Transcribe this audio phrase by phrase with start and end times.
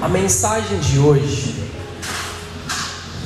[0.00, 1.54] A mensagem de hoje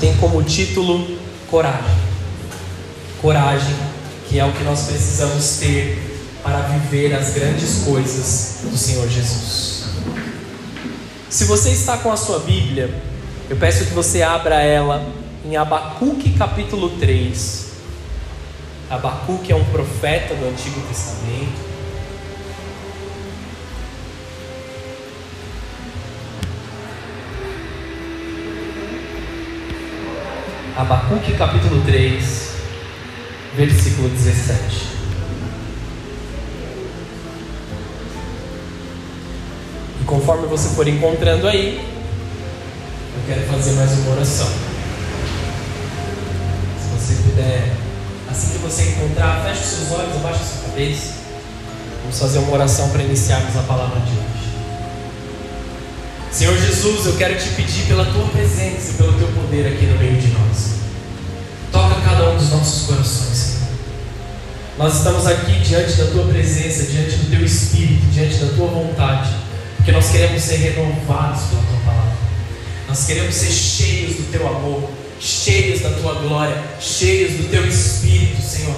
[0.01, 1.17] tem como título
[1.49, 1.97] Coragem.
[3.23, 3.77] Coragem,
[4.29, 6.03] que é o que nós precisamos ter
[6.43, 9.85] para viver as grandes coisas do Senhor Jesus.
[11.31, 12.93] Se você está com a sua Bíblia,
[13.49, 15.07] eu peço que você abra ela
[15.45, 17.67] em Abacuque capítulo 3.
[18.91, 21.74] Abacuque é um profeta do Antigo Testamento.
[30.77, 32.51] Abacuque capítulo 3,
[33.57, 34.89] versículo 17.
[40.01, 44.49] E conforme você for encontrando aí, eu quero fazer mais uma oração.
[46.81, 47.73] Se você puder,
[48.29, 51.15] assim que você encontrar, feche seus olhos, abaixe sua cabeça.
[52.03, 54.34] Vamos fazer uma oração para iniciarmos a palavra de hoje.
[56.35, 59.97] Senhor Jesus, eu quero te pedir pela tua presença e pelo teu poder aqui no
[59.97, 60.71] meio de nós.
[61.71, 63.69] Toca cada um dos nossos corações, Senhor.
[64.77, 69.31] Nós estamos aqui diante da tua presença, diante do teu espírito, diante da tua vontade,
[69.77, 72.17] porque nós queremos ser renovados pela tua palavra.
[72.89, 74.91] Nós queremos ser cheios do teu amor,
[75.21, 78.77] cheios da tua glória, cheios do teu espírito, Senhor.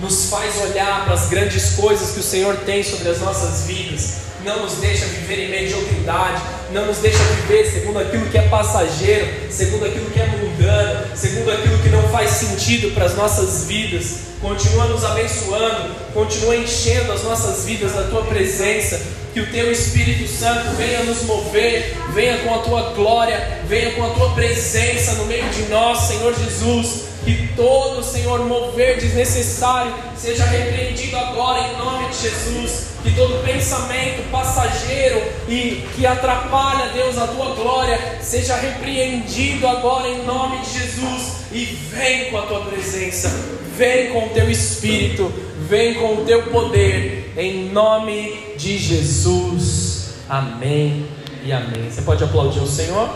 [0.00, 4.24] Nos faz olhar para as grandes coisas que o Senhor tem sobre as nossas vidas
[4.44, 9.26] não nos deixa viver em mediocridade, não nos deixa viver segundo aquilo que é passageiro,
[9.50, 14.34] segundo aquilo que é mundano, segundo aquilo que não faz sentido para as nossas vidas.
[14.40, 19.00] Continua nos abençoando, continua enchendo as nossas vidas da tua presença,
[19.32, 24.04] que o teu Espírito Santo venha nos mover, venha com a tua glória, venha com
[24.04, 27.13] a tua presença no meio de nós, Senhor Jesus.
[27.24, 34.30] Que todo, Senhor, mover desnecessário seja repreendido agora em nome de Jesus que todo pensamento
[34.30, 41.34] passageiro e que atrapalha, Deus, a tua glória, seja repreendido agora em nome de Jesus.
[41.52, 43.30] E vem com a tua presença,
[43.76, 45.30] vem com o teu espírito,
[45.68, 50.14] vem com o teu poder, em nome de Jesus.
[50.26, 51.06] Amém
[51.44, 51.90] e amém.
[51.90, 53.10] Você pode aplaudir o Senhor?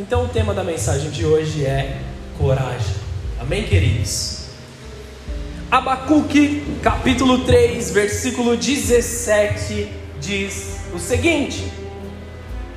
[0.00, 1.98] Então, o tema da mensagem de hoje é
[2.38, 2.96] coragem.
[3.38, 4.46] Amém, queridos?
[5.70, 11.70] Abacuque, capítulo 3, versículo 17, diz o seguinte.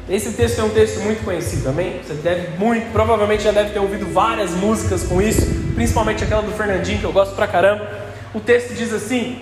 [0.10, 2.02] Esse texto é um texto muito conhecido, amém?
[2.06, 6.52] Você deve muito, provavelmente já deve ter ouvido várias músicas com isso, principalmente aquela do
[6.52, 7.90] Fernandinho que eu gosto pra caramba.
[8.34, 9.40] O texto diz assim: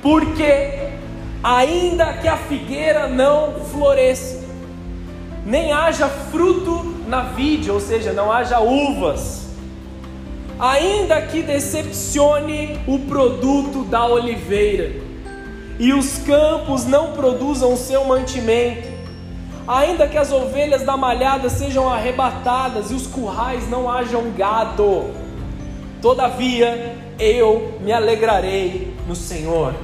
[0.00, 0.88] Porque
[1.44, 4.39] ainda que a figueira não floresça,
[5.44, 9.48] nem haja fruto na vide, ou seja, não haja uvas,
[10.58, 14.92] ainda que decepcione o produto da oliveira,
[15.78, 18.88] e os campos não produzam o seu mantimento,
[19.66, 25.10] ainda que as ovelhas da malhada sejam arrebatadas e os currais não hajam gado,
[26.02, 29.74] todavia eu me alegrarei no Senhor,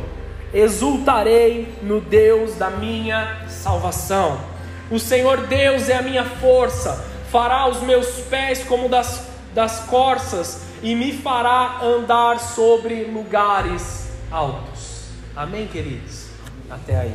[0.52, 4.55] exultarei no Deus da minha salvação.
[4.90, 10.62] O Senhor Deus é a minha força, fará os meus pés como das, das corças
[10.82, 15.06] e me fará andar sobre lugares altos.
[15.34, 16.26] Amém, queridos?
[16.70, 17.14] Até aí.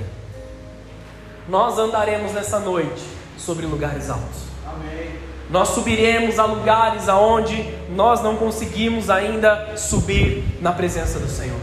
[1.47, 3.03] Nós andaremos nessa noite
[3.37, 4.43] sobre lugares altos.
[4.65, 5.11] Amém.
[5.49, 11.59] Nós subiremos a lugares aonde nós não conseguimos ainda subir na presença do Senhor.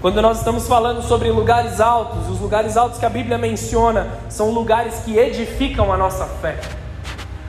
[0.00, 4.50] Quando nós estamos falando sobre lugares altos, os lugares altos que a Bíblia menciona são
[4.50, 6.60] lugares que edificam a nossa fé.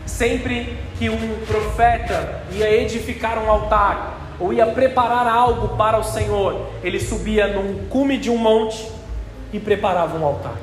[0.05, 6.67] Sempre que um profeta ia edificar um altar ou ia preparar algo para o Senhor,
[6.81, 8.89] ele subia num cume de um monte
[9.51, 10.55] e preparava um altar.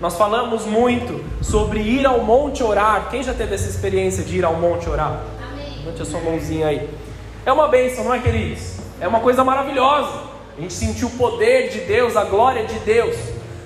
[0.00, 3.08] Nós falamos muito sobre ir ao monte orar.
[3.10, 5.22] Quem já teve essa experiência de ir ao monte orar?
[5.42, 5.78] Amém.
[5.78, 6.88] Levante a sua mãozinha aí.
[7.44, 8.76] É uma bênção, não é, queridos?
[9.00, 10.35] É uma coisa maravilhosa.
[10.56, 13.14] A gente sentiu o poder de Deus, a glória de Deus.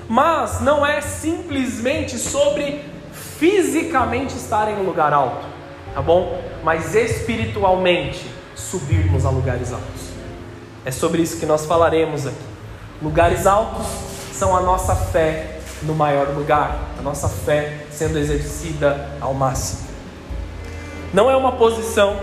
[0.09, 2.85] Mas não é simplesmente sobre
[3.39, 5.47] fisicamente estar em um lugar alto,
[5.95, 6.43] tá bom?
[6.65, 8.27] Mas espiritualmente
[8.57, 10.11] subirmos a lugares altos.
[10.85, 12.37] É sobre isso que nós falaremos aqui.
[13.01, 13.87] Lugares altos
[14.33, 19.89] são a nossa fé no maior lugar, a nossa fé sendo exercida ao máximo.
[21.15, 22.21] Não é uma posição,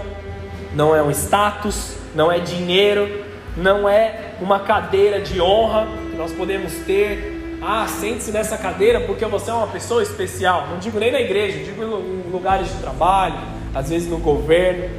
[0.74, 3.25] não é um status, não é dinheiro,
[3.56, 9.25] não é uma cadeira de honra que nós podemos ter, ah, sente-se nessa cadeira porque
[9.25, 10.68] você é uma pessoa especial.
[10.69, 13.39] Não digo nem na igreja, digo em lugares de trabalho,
[13.74, 14.89] às vezes no governo.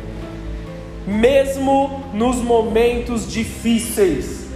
[1.06, 4.46] Mesmo nos momentos difíceis,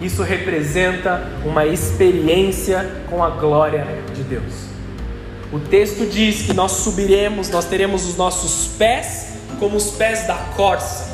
[0.00, 4.72] isso representa uma experiência com a glória de Deus.
[5.52, 10.34] O texto diz que nós subiremos, nós teremos os nossos pés como os pés da
[10.56, 11.08] corça,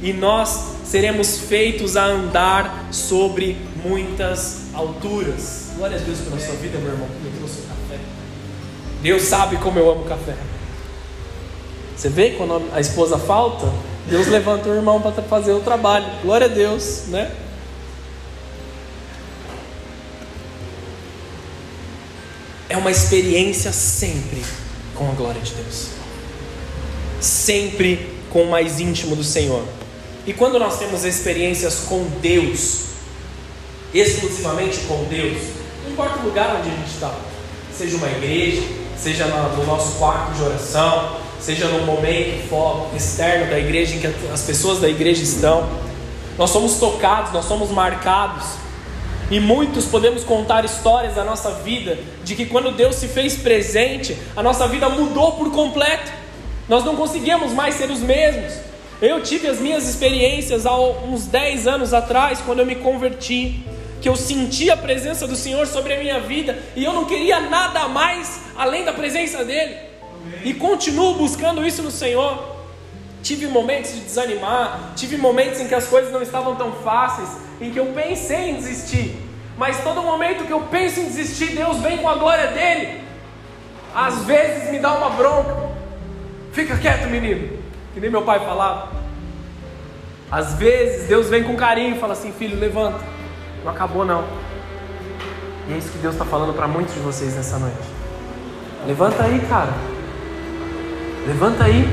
[0.00, 5.70] e nós seremos feitos a andar sobre muitas alturas.
[5.74, 7.98] Glória a Deus pela sua vida, meu irmão, que me trouxe o café.
[9.00, 10.36] Deus sabe como eu amo café.
[11.96, 13.72] Você vê quando a esposa falta,
[14.06, 16.04] Deus levanta o irmão para fazer o trabalho.
[16.20, 17.34] Glória a Deus, né?
[22.68, 24.44] É uma experiência sempre
[24.94, 25.86] com a glória de Deus.
[27.18, 29.64] Sempre com o mais íntimo do Senhor.
[30.26, 32.82] E quando nós temos experiências com Deus,
[33.92, 35.38] exclusivamente com Deus,
[35.84, 37.12] não importa o lugar onde a gente está,
[37.76, 38.62] seja uma igreja,
[38.96, 44.42] seja no nosso quarto de oração, seja no momento externo da igreja em que as
[44.42, 45.68] pessoas da igreja estão,
[46.38, 48.44] nós somos tocados, nós somos marcados.
[49.30, 54.16] E muitos podemos contar histórias da nossa vida de que quando Deus se fez presente,
[54.36, 56.12] a nossa vida mudou por completo.
[56.68, 58.52] Nós não conseguíamos mais ser os mesmos.
[59.02, 63.60] Eu tive as minhas experiências há uns 10 anos atrás, quando eu me converti,
[64.00, 67.40] que eu senti a presença do Senhor sobre a minha vida e eu não queria
[67.40, 69.74] nada mais além da presença dEle.
[70.44, 72.52] E continuo buscando isso no Senhor.
[73.24, 77.28] Tive momentos de desanimar, tive momentos em que as coisas não estavam tão fáceis,
[77.60, 79.16] em que eu pensei em desistir.
[79.58, 83.00] Mas todo momento que eu penso em desistir, Deus vem com a glória dele.
[83.92, 85.72] Às vezes me dá uma bronca.
[86.52, 87.61] Fica quieto, menino
[87.94, 88.88] que nem meu pai falava.
[90.30, 93.00] Às vezes Deus vem com carinho e fala assim: filho, levanta,
[93.64, 94.24] não acabou não.
[95.68, 97.76] E é isso que Deus está falando para muitos de vocês nessa noite.
[98.86, 99.72] Levanta aí, cara.
[101.26, 101.88] Levanta aí.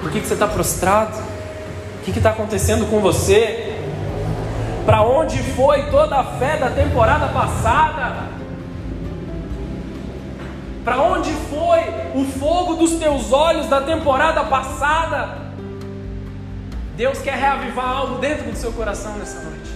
[0.00, 1.16] Por que, que você está prostrado?
[1.98, 3.78] O que está acontecendo com você?
[4.84, 8.28] Para onde foi toda a fé da temporada passada?
[10.84, 11.80] Para onde foi
[12.14, 15.38] o fogo dos teus olhos da temporada passada?
[16.94, 19.70] Deus quer reavivar algo dentro do seu coração nessa noite.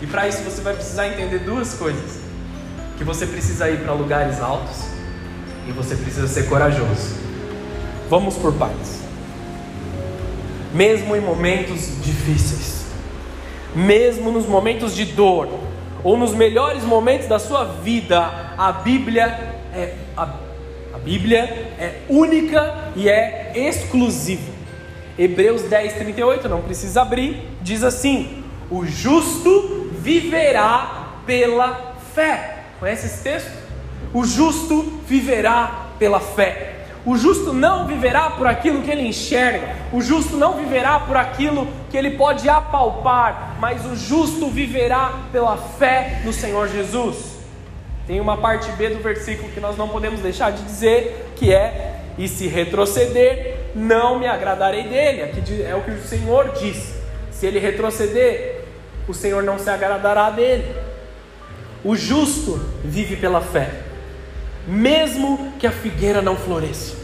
[0.00, 2.20] E para isso você vai precisar entender duas coisas:
[2.96, 4.86] que você precisa ir para lugares altos
[5.66, 7.16] e você precisa ser corajoso.
[8.08, 9.00] Vamos por partes.
[10.72, 12.86] Mesmo em momentos difíceis,
[13.74, 15.48] mesmo nos momentos de dor,
[16.04, 20.28] ou nos melhores momentos da sua vida, a Bíblia é a,
[20.94, 21.40] a Bíblia
[21.78, 24.52] é única e é exclusiva.
[25.18, 32.64] Hebreus 10, 38, não precisa abrir, diz assim: O justo viverá pela fé.
[32.78, 33.50] Conhece esse texto?
[34.12, 36.76] O justo viverá pela fé.
[37.04, 41.66] O justo não viverá por aquilo que ele enxerga, o justo não viverá por aquilo
[41.90, 47.29] que ele pode apalpar, mas o justo viverá pela fé no Senhor Jesus.
[48.10, 52.00] Tem uma parte B do versículo que nós não podemos deixar de dizer, que é:
[52.18, 55.22] E se retroceder, não me agradarei dele.
[55.22, 56.92] Aqui é o que o Senhor diz.
[57.30, 58.64] Se ele retroceder,
[59.06, 60.74] o Senhor não se agradará dele.
[61.84, 63.70] O justo vive pela fé,
[64.66, 66.96] mesmo que a figueira não floresça,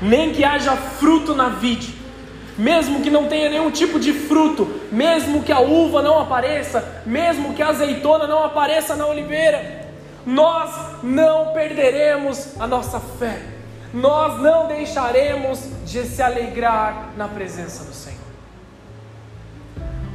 [0.00, 1.96] nem que haja fruto na vide,
[2.56, 7.54] mesmo que não tenha nenhum tipo de fruto, mesmo que a uva não apareça, mesmo
[7.54, 9.84] que a azeitona não apareça na oliveira,
[10.26, 13.40] nós não perderemos a nossa fé,
[13.94, 18.18] nós não deixaremos de se alegrar na presença do Senhor.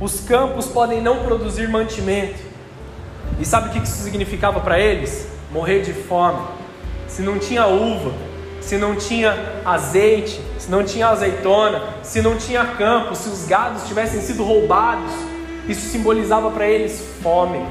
[0.01, 2.39] Os campos podem não produzir mantimento,
[3.39, 5.27] e sabe o que isso significava para eles?
[5.49, 6.41] Morrer de fome.
[7.07, 8.11] Se não tinha uva,
[8.59, 13.87] se não tinha azeite, se não tinha azeitona, se não tinha campo, se os gados
[13.87, 15.11] tivessem sido roubados,
[15.67, 17.65] isso simbolizava para eles fome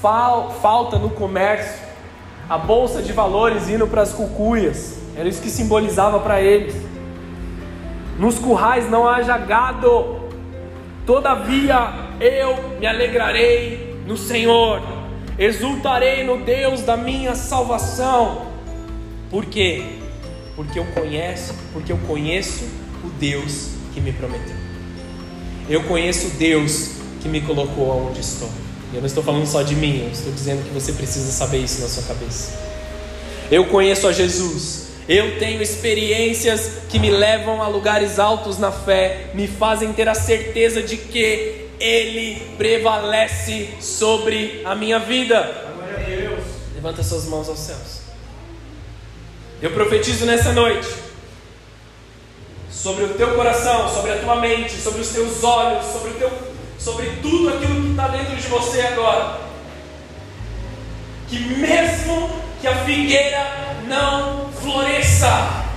[0.00, 1.86] falta no comércio,
[2.48, 6.74] a bolsa de valores indo para as cucuias, era isso que simbolizava para eles.
[8.18, 10.20] Nos currais não haja gado,
[11.04, 14.80] todavia eu me alegrarei no Senhor,
[15.38, 18.46] exultarei no Deus da minha salvação.
[19.30, 19.98] Por quê?
[20.56, 22.64] Porque eu conheço, porque eu conheço
[23.04, 24.56] o Deus que me prometeu.
[25.68, 28.48] Eu conheço o Deus que me colocou aonde estou.
[28.92, 31.82] Eu não estou falando só de mim, eu estou dizendo que você precisa saber isso
[31.82, 32.58] na sua cabeça.
[33.50, 39.30] Eu conheço a Jesus, eu tenho experiências que me levam a lugares altos na fé,
[39.34, 45.66] me fazem ter a certeza de que Ele prevalece sobre a minha vida.
[46.74, 47.98] Levanta suas mãos aos céus.
[49.60, 50.88] Eu profetizo nessa noite
[52.70, 56.47] sobre o teu coração, sobre a tua mente, sobre os teus olhos, sobre o teu
[56.78, 59.40] sobre tudo aquilo que está dentro de você agora.
[61.28, 62.30] Que mesmo
[62.60, 65.28] que a figueira não floresça,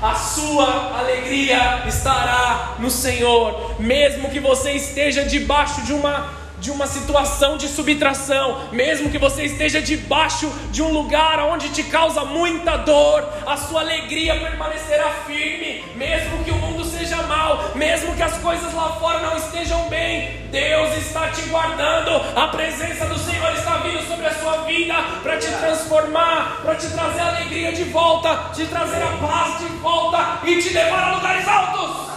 [0.01, 6.85] a sua alegria estará no Senhor, mesmo que você esteja debaixo de uma de uma
[6.85, 12.77] situação de subtração, mesmo que você esteja debaixo de um lugar onde te causa muita
[12.77, 18.37] dor, a sua alegria permanecerá firme, mesmo que o mundo seja mal, mesmo que as
[18.37, 23.77] coisas lá fora não estejam bem, Deus está te guardando, a presença do Senhor está
[23.77, 28.51] vindo sobre a sua vida para te transformar, para te trazer a alegria de volta,
[28.53, 32.11] te trazer a paz de volta e te levar a lugares altos.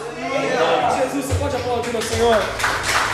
[1.00, 3.13] Jesus, você pode aplaudir o Senhor.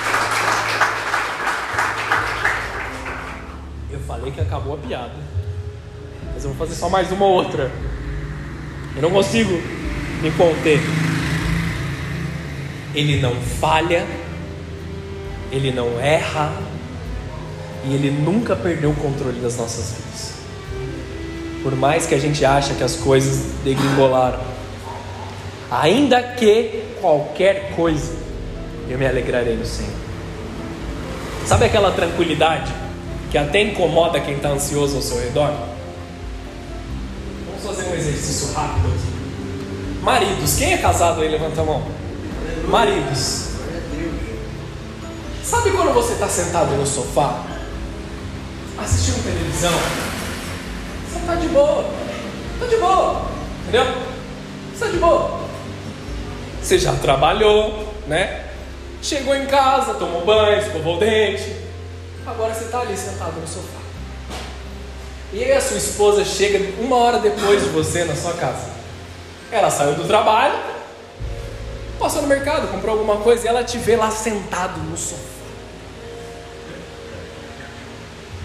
[4.11, 5.12] Falei que acabou a piada.
[6.35, 7.71] Mas eu vou fazer só mais uma ou outra.
[8.97, 9.52] Eu não consigo
[10.21, 10.81] me conter.
[12.93, 14.05] Ele não falha,
[15.52, 16.52] ele não erra,
[17.85, 20.33] e ele nunca perdeu o controle das nossas vidas.
[21.62, 24.40] Por mais que a gente ache que as coisas degringolaram,
[25.71, 28.12] ainda que qualquer coisa,
[28.88, 29.95] eu me alegrarei no Senhor.
[31.47, 32.89] Sabe aquela tranquilidade
[33.30, 35.52] que até incomoda quem está ansioso ao seu redor?
[37.46, 40.02] Vamos fazer um exercício rápido aqui.
[40.02, 41.28] Maridos, quem é casado aí?
[41.28, 41.82] Levanta a mão.
[42.66, 43.50] Maridos.
[45.44, 47.44] Sabe quando você está sentado no sofá,
[48.78, 49.72] assistindo televisão?
[51.08, 51.84] Você está de boa.
[52.54, 53.22] Está de boa.
[53.62, 53.84] Entendeu?
[53.84, 55.40] Você está de boa.
[56.62, 58.44] Você já trabalhou, né?
[59.02, 61.56] Chegou em casa, tomou banho, escovou o dente,
[62.27, 63.81] Agora você está ali sentado no sofá.
[65.33, 68.69] E aí a sua esposa chega uma hora depois de você na sua casa.
[69.50, 70.59] Ela saiu do trabalho,
[71.99, 75.31] passou no mercado, comprou alguma coisa e ela te vê lá sentado no sofá.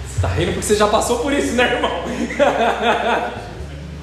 [0.07, 2.03] Você está rindo porque você já passou por isso, né, irmão?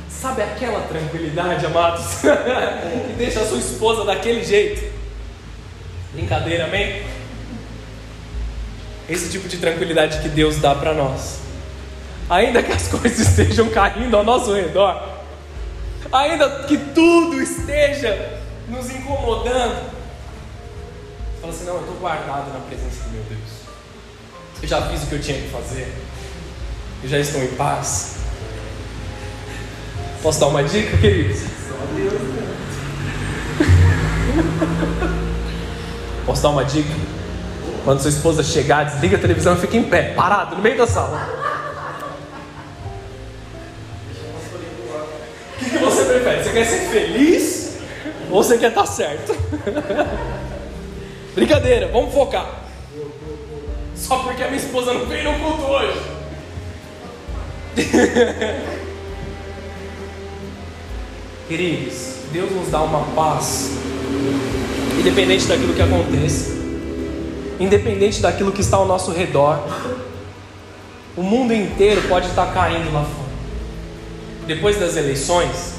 [0.08, 4.92] Sabe aquela tranquilidade, amados, que deixa a sua esposa daquele jeito?
[6.12, 7.02] Brincadeira, amém?
[9.12, 11.40] Esse tipo de tranquilidade que Deus dá para nós.
[12.30, 15.06] Ainda que as coisas estejam caindo ao nosso redor,
[16.10, 18.40] ainda que tudo esteja
[18.70, 19.90] nos incomodando,
[21.42, 23.50] fala assim: não, eu estou guardado na presença do meu Deus.
[24.62, 25.92] Eu já fiz o que eu tinha que fazer,
[27.02, 28.16] eu já estou em paz.
[30.22, 31.42] Posso dar uma dica, queridos?
[36.24, 37.21] Posso dar uma dica?
[37.84, 40.86] Quando sua esposa chegar, desliga a televisão e fica em pé, parado, no meio da
[40.86, 41.28] sala.
[45.56, 46.44] O que, que você prefere?
[46.44, 47.78] Você quer ser feliz
[48.30, 49.34] ou você quer estar certo?
[51.34, 52.62] Brincadeira, vamos focar.
[53.96, 56.00] Só porque a minha esposa não veio no culto hoje.
[61.48, 63.72] Queridos, Deus nos dá uma paz,
[64.98, 66.61] independente daquilo que aconteça
[67.62, 69.62] independente daquilo que está ao nosso redor.
[71.16, 73.32] O mundo inteiro pode estar caindo lá fora.
[74.46, 75.74] Depois das eleições,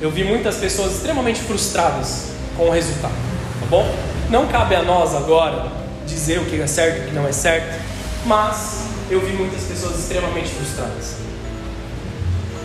[0.00, 3.14] eu vi muitas pessoas extremamente frustradas com o resultado,
[3.60, 3.86] tá bom?
[4.28, 5.70] Não cabe a nós agora
[6.06, 7.80] dizer o que é certo e o que não é certo,
[8.26, 11.16] mas eu vi muitas pessoas extremamente frustradas.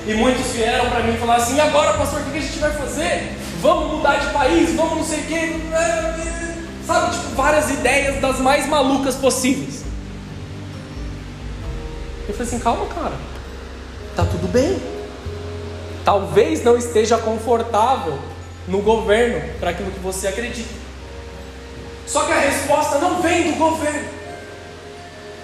[0.07, 3.37] E muitos vieram para mim falaram assim: agora, pastor, o que a gente vai fazer?
[3.61, 5.55] Vamos mudar de país, vamos não sei o quê.
[6.87, 9.83] Sabe, tipo, várias ideias das mais malucas possíveis.
[12.29, 13.15] Eu falei assim: calma, cara,
[14.15, 14.81] tá tudo bem.
[16.05, 18.17] Talvez não esteja confortável
[18.69, 20.73] no governo para aquilo que você acredita.
[22.05, 24.07] Só que a resposta não vem do governo.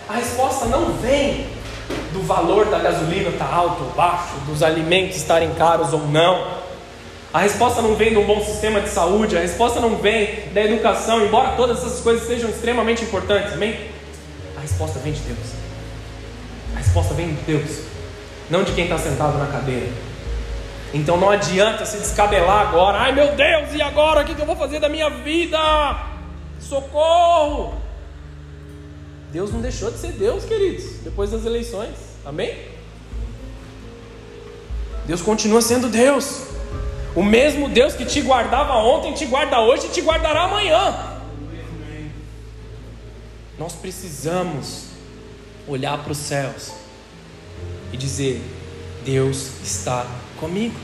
[0.07, 1.47] A resposta não vem
[2.13, 6.62] do valor da gasolina estar tá alto ou baixo, dos alimentos estarem caros ou não.
[7.33, 10.61] A resposta não vem de um bom sistema de saúde, a resposta não vem da
[10.61, 13.89] educação, embora todas essas coisas sejam extremamente importantes, amém?
[14.55, 15.39] A resposta vem de Deus.
[16.75, 17.85] A resposta vem de Deus,
[18.51, 19.89] não de quem está sentado na cadeira.
[20.93, 24.55] Então não adianta se descabelar agora, ai meu Deus, e agora o que eu vou
[24.55, 25.57] fazer da minha vida?
[26.59, 27.81] Socorro!
[29.31, 32.55] Deus não deixou de ser Deus, queridos, depois das eleições, amém?
[35.07, 36.52] Deus continua sendo Deus.
[37.15, 41.13] O mesmo Deus que te guardava ontem, te guarda hoje e te guardará amanhã.
[43.57, 44.85] Nós precisamos
[45.67, 46.71] olhar para os céus
[47.91, 48.41] e dizer:
[49.05, 50.07] Deus está
[50.39, 50.75] comigo.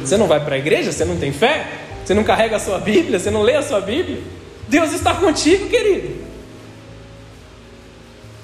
[0.00, 0.90] Você não vai para a igreja?
[0.90, 1.84] Você não tem fé?
[2.04, 3.18] Você não carrega a sua Bíblia?
[3.18, 4.22] Você não lê a sua Bíblia?
[4.68, 6.24] Deus está contigo, querido.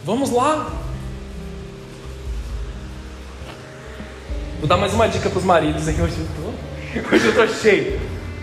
[0.04, 0.81] Vamos lá.
[4.62, 6.00] Vou dar mais uma dica para os maridos aí.
[6.00, 8.00] Hoje eu, tô, hoje eu tô cheio.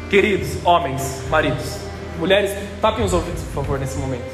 [0.09, 1.77] Queridos, homens, maridos,
[2.19, 4.29] mulheres, tapem os ouvidos, por favor, nesse momento.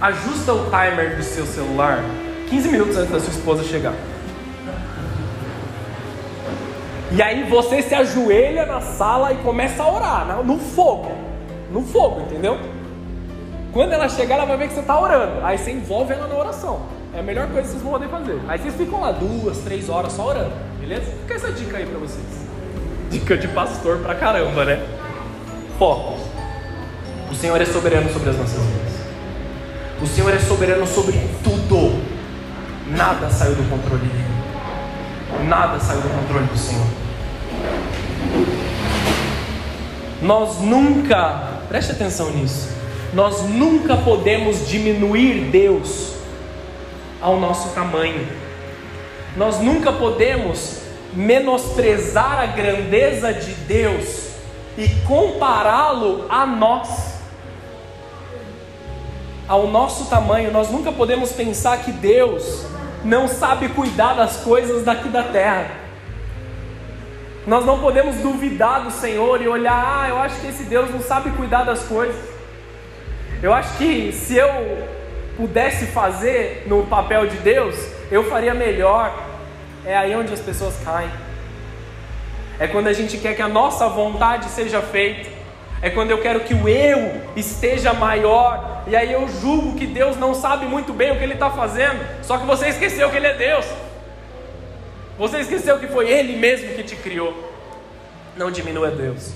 [0.00, 2.04] Ajusta o timer do seu celular
[2.48, 3.92] 15 minutos antes da sua esposa chegar.
[7.10, 11.10] E aí você se ajoelha na sala e começa a orar, no fogo.
[11.72, 12.56] No fogo, entendeu?
[13.72, 15.44] Quando ela chegar, ela vai ver que você está orando.
[15.44, 17.01] Aí você envolve ela na oração.
[17.14, 18.40] É a melhor coisa que vocês vão poder fazer.
[18.48, 20.52] Aí vocês ficam lá duas, três horas só orando.
[20.80, 21.12] Beleza?
[21.20, 22.24] Fica essa dica aí pra vocês.
[23.10, 24.82] Dica de pastor pra caramba, né?
[25.78, 26.18] Foco.
[27.30, 28.92] O Senhor é soberano sobre as nossas vidas.
[30.00, 32.02] O Senhor é soberano sobre tudo.
[32.88, 35.48] Nada saiu do controle dele.
[35.48, 36.86] Nada saiu do controle do Senhor.
[40.22, 42.70] Nós nunca, preste atenção nisso,
[43.12, 46.11] nós nunca podemos diminuir Deus
[47.22, 48.26] ao nosso tamanho.
[49.36, 50.82] Nós nunca podemos
[51.14, 54.32] menosprezar a grandeza de Deus
[54.76, 57.12] e compará-lo a nós.
[59.48, 62.64] Ao nosso tamanho, nós nunca podemos pensar que Deus
[63.04, 65.70] não sabe cuidar das coisas daqui da terra.
[67.46, 71.00] Nós não podemos duvidar do Senhor e olhar, ah, eu acho que esse Deus não
[71.00, 72.16] sabe cuidar das coisas.
[73.42, 74.48] Eu acho que se eu
[75.36, 77.76] pudesse fazer no papel de Deus,
[78.10, 79.30] eu faria melhor.
[79.84, 81.10] É aí onde as pessoas caem.
[82.58, 85.28] É quando a gente quer que a nossa vontade seja feita.
[85.80, 88.84] É quando eu quero que o eu esteja maior.
[88.86, 91.98] E aí eu julgo que Deus não sabe muito bem o que Ele está fazendo.
[92.22, 93.66] Só que você esqueceu que Ele é Deus.
[95.18, 97.50] Você esqueceu que foi Ele mesmo que te criou.
[98.36, 99.32] Não diminua Deus.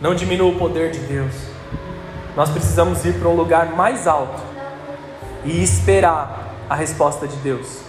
[0.00, 1.34] Não diminua o poder de Deus.
[2.36, 4.55] Nós precisamos ir para um lugar mais alto
[5.46, 7.80] e esperar a resposta de Deus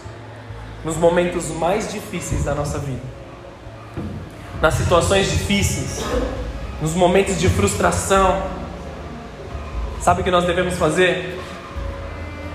[0.86, 3.02] nos momentos mais difíceis da nossa vida.
[4.62, 6.04] Nas situações difíceis,
[6.82, 8.42] nos momentos de frustração.
[10.00, 11.40] Sabe o que nós devemos fazer?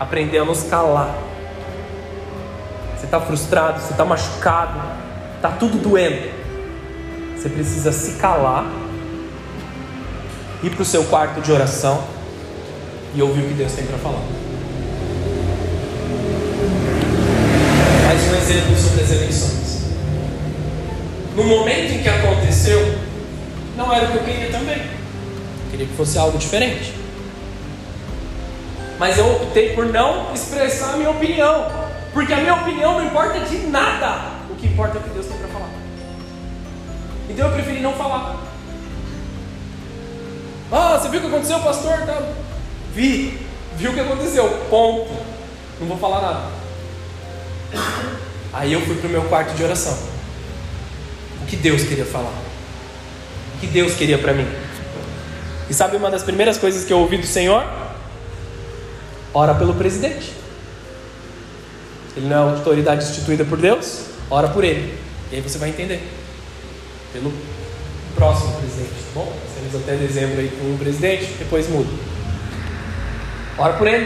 [0.01, 1.15] Aprender a nos calar
[3.03, 4.81] você está frustrado, você está machucado,
[5.35, 6.31] está tudo doendo.
[7.37, 8.65] Você precisa se calar,
[10.63, 12.01] ir para o seu quarto de oração
[13.13, 14.23] e ouvir o que Deus tem para falar.
[18.07, 19.83] Mais um exemplo sobre as eleições.
[21.35, 22.99] No momento em que aconteceu,
[23.77, 24.77] não era o que eu queria também.
[24.77, 26.95] Eu queria que fosse algo diferente.
[28.99, 31.67] Mas eu optei por não expressar a minha opinião.
[32.13, 34.33] Porque a minha opinião não importa de nada.
[34.51, 35.71] O que importa é o que Deus tem para falar.
[37.31, 38.37] Então eu preferi não falar.
[40.71, 41.99] Ah, você viu o que aconteceu, pastor?
[42.05, 42.23] Tá.
[42.95, 43.39] Vi.
[43.77, 44.49] Vi o que aconteceu.
[44.69, 45.11] Ponto.
[45.81, 46.63] Não vou falar nada.
[48.53, 49.97] Aí eu fui para o meu quarto de oração.
[51.43, 52.33] O que Deus queria falar?
[53.57, 54.47] O que Deus queria para mim?
[55.71, 57.65] E sabe uma das primeiras coisas que eu ouvi do Senhor?
[59.33, 60.33] Ora pelo presidente.
[62.15, 64.03] Ele não é autoridade instituída por Deus?
[64.31, 64.99] Ora por ele.
[65.31, 66.07] E aí você vai entender.
[67.13, 67.33] Pelo
[68.15, 69.25] próximo presidente, tá bom?
[69.25, 71.91] Nós temos até dezembro aí com um presidente, depois muda.
[73.57, 74.05] Ora por ele.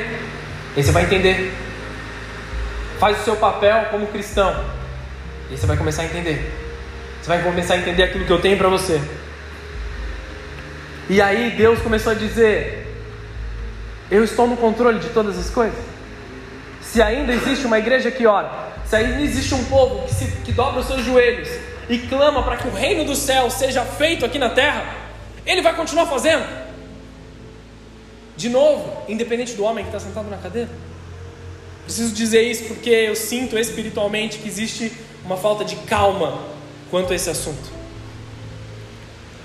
[0.76, 1.52] E aí você vai entender.
[2.98, 4.52] Faz o seu papel como cristão.
[5.48, 6.52] E aí você vai começar a entender.
[7.20, 9.00] Você vai começar a entender aquilo que eu tenho para você.
[11.08, 12.86] E aí Deus começou a dizer:
[14.10, 15.96] Eu estou no controle de todas as coisas
[16.96, 18.50] se ainda existe uma igreja que ora,
[18.86, 21.48] se ainda existe um povo que, se, que dobra os seus joelhos
[21.88, 24.94] e clama para que o reino do céu seja feito aqui na terra,
[25.44, 26.46] ele vai continuar fazendo.
[28.36, 30.70] De novo, independente do homem que está sentado na cadeira.
[31.86, 34.92] Preciso dizer isso porque eu sinto espiritualmente que existe
[35.24, 36.36] uma falta de calma
[36.90, 37.70] quanto a esse assunto.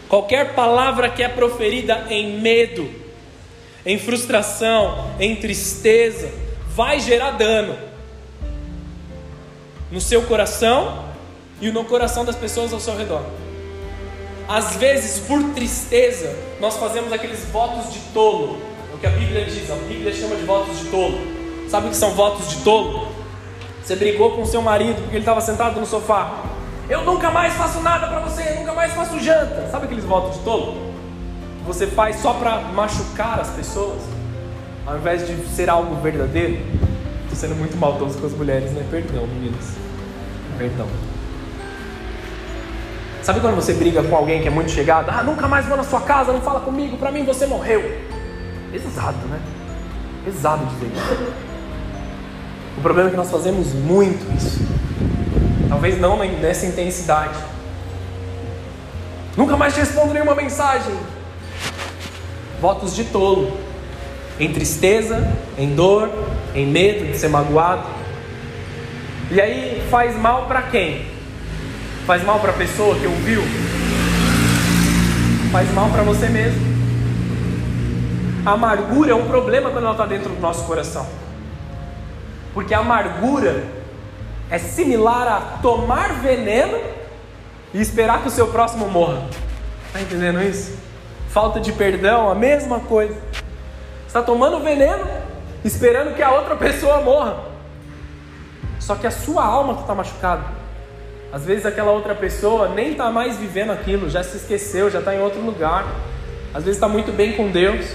[0.09, 2.89] Qualquer palavra que é proferida em medo,
[3.85, 6.31] em frustração, em tristeza,
[6.69, 7.77] vai gerar dano
[9.91, 11.05] no seu coração
[11.61, 13.23] e no coração das pessoas ao seu redor.
[14.47, 18.59] Às vezes, por tristeza, nós fazemos aqueles votos de tolo.
[18.91, 21.40] É o que a Bíblia diz, a Bíblia chama de votos de tolo.
[21.71, 23.07] Sabe o que são votos de tolo?
[23.81, 26.29] Você brigou com seu marido porque ele estava sentado no sofá.
[26.89, 29.69] Eu nunca mais faço nada para você, eu nunca mais faço janta.
[29.71, 30.91] Sabe aqueles votos de tolo?
[31.65, 34.01] Você faz só para machucar as pessoas?
[34.85, 36.61] Ao invés de ser algo verdadeiro,
[37.23, 38.85] estou sendo muito maldoso com as mulheres, né?
[38.91, 39.77] Perdão, meninas.
[40.57, 40.87] Perdão.
[43.23, 45.09] Sabe quando você briga com alguém que é muito chegado?
[45.09, 47.97] Ah, nunca mais vou na sua casa, não fala comigo, para mim você morreu.
[48.73, 49.39] Pesado, né?
[50.25, 51.50] Pesado dizer isso.
[52.77, 54.59] O problema é que nós fazemos muito isso.
[55.69, 57.37] Talvez não nessa intensidade.
[59.37, 60.93] Nunca mais te respondo nenhuma mensagem.
[62.59, 63.57] Votos de tolo.
[64.39, 66.09] Em tristeza, em dor,
[66.53, 67.87] em medo de ser magoado.
[69.29, 71.05] E aí faz mal para quem?
[72.05, 73.41] Faz mal para a pessoa que ouviu?
[75.51, 76.59] Faz mal para você mesmo.
[78.45, 81.05] A amargura é um problema quando ela está dentro do nosso coração.
[82.53, 83.63] Porque a amargura
[84.49, 86.77] é similar a tomar veneno
[87.73, 89.23] e esperar que o seu próximo morra.
[89.87, 90.77] Está entendendo isso?
[91.29, 93.15] Falta de perdão, a mesma coisa.
[94.05, 95.05] Está tomando veneno,
[95.63, 97.37] esperando que a outra pessoa morra.
[98.79, 100.43] Só que a sua alma está machucada.
[101.31, 105.15] Às vezes aquela outra pessoa nem está mais vivendo aquilo, já se esqueceu, já está
[105.15, 105.85] em outro lugar.
[106.53, 107.85] Às vezes está muito bem com Deus.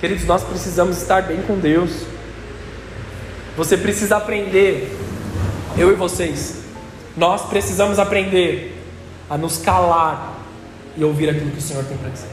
[0.00, 2.06] Queridos, nós precisamos estar bem com Deus.
[3.56, 4.96] Você precisa aprender,
[5.76, 6.64] eu e vocês,
[7.16, 8.76] nós precisamos aprender
[9.30, 10.40] a nos calar
[10.96, 12.28] e ouvir aquilo que o Senhor tem para dizer.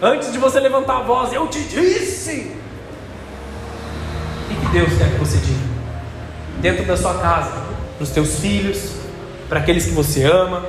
[0.00, 2.54] Antes de você levantar a voz, eu te disse.
[4.44, 5.66] O que Deus quer que você diga?
[6.60, 7.52] Dentro da sua casa,
[7.96, 8.96] para os teus filhos,
[9.48, 10.64] para aqueles que você ama.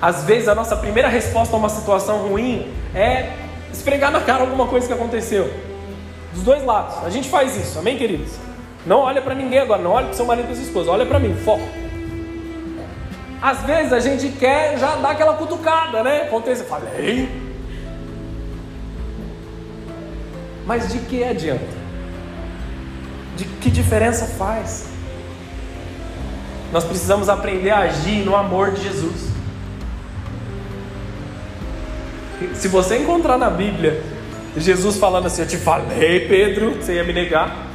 [0.00, 3.32] Às vezes a nossa primeira resposta a uma situação ruim é
[3.72, 5.71] esfregar na cara alguma coisa que aconteceu.
[6.32, 7.04] Dos dois lados.
[7.04, 8.32] A gente faz isso, amém, queridos?
[8.86, 11.18] Não olha para ninguém agora, não olha para seu marido e sua esposa, olha para
[11.18, 11.62] mim, foco.
[13.40, 16.22] Às vezes a gente quer já dar aquela cutucada, né?
[16.22, 17.28] Acontece, falei.
[20.64, 21.82] Mas de que adianta?
[23.36, 24.88] De que diferença faz?
[26.72, 29.32] Nós precisamos aprender a agir no amor de Jesus.
[32.54, 34.02] Se você encontrar na Bíblia
[34.56, 37.66] Jesus falando assim: Eu te falei, Pedro, você ia me negar.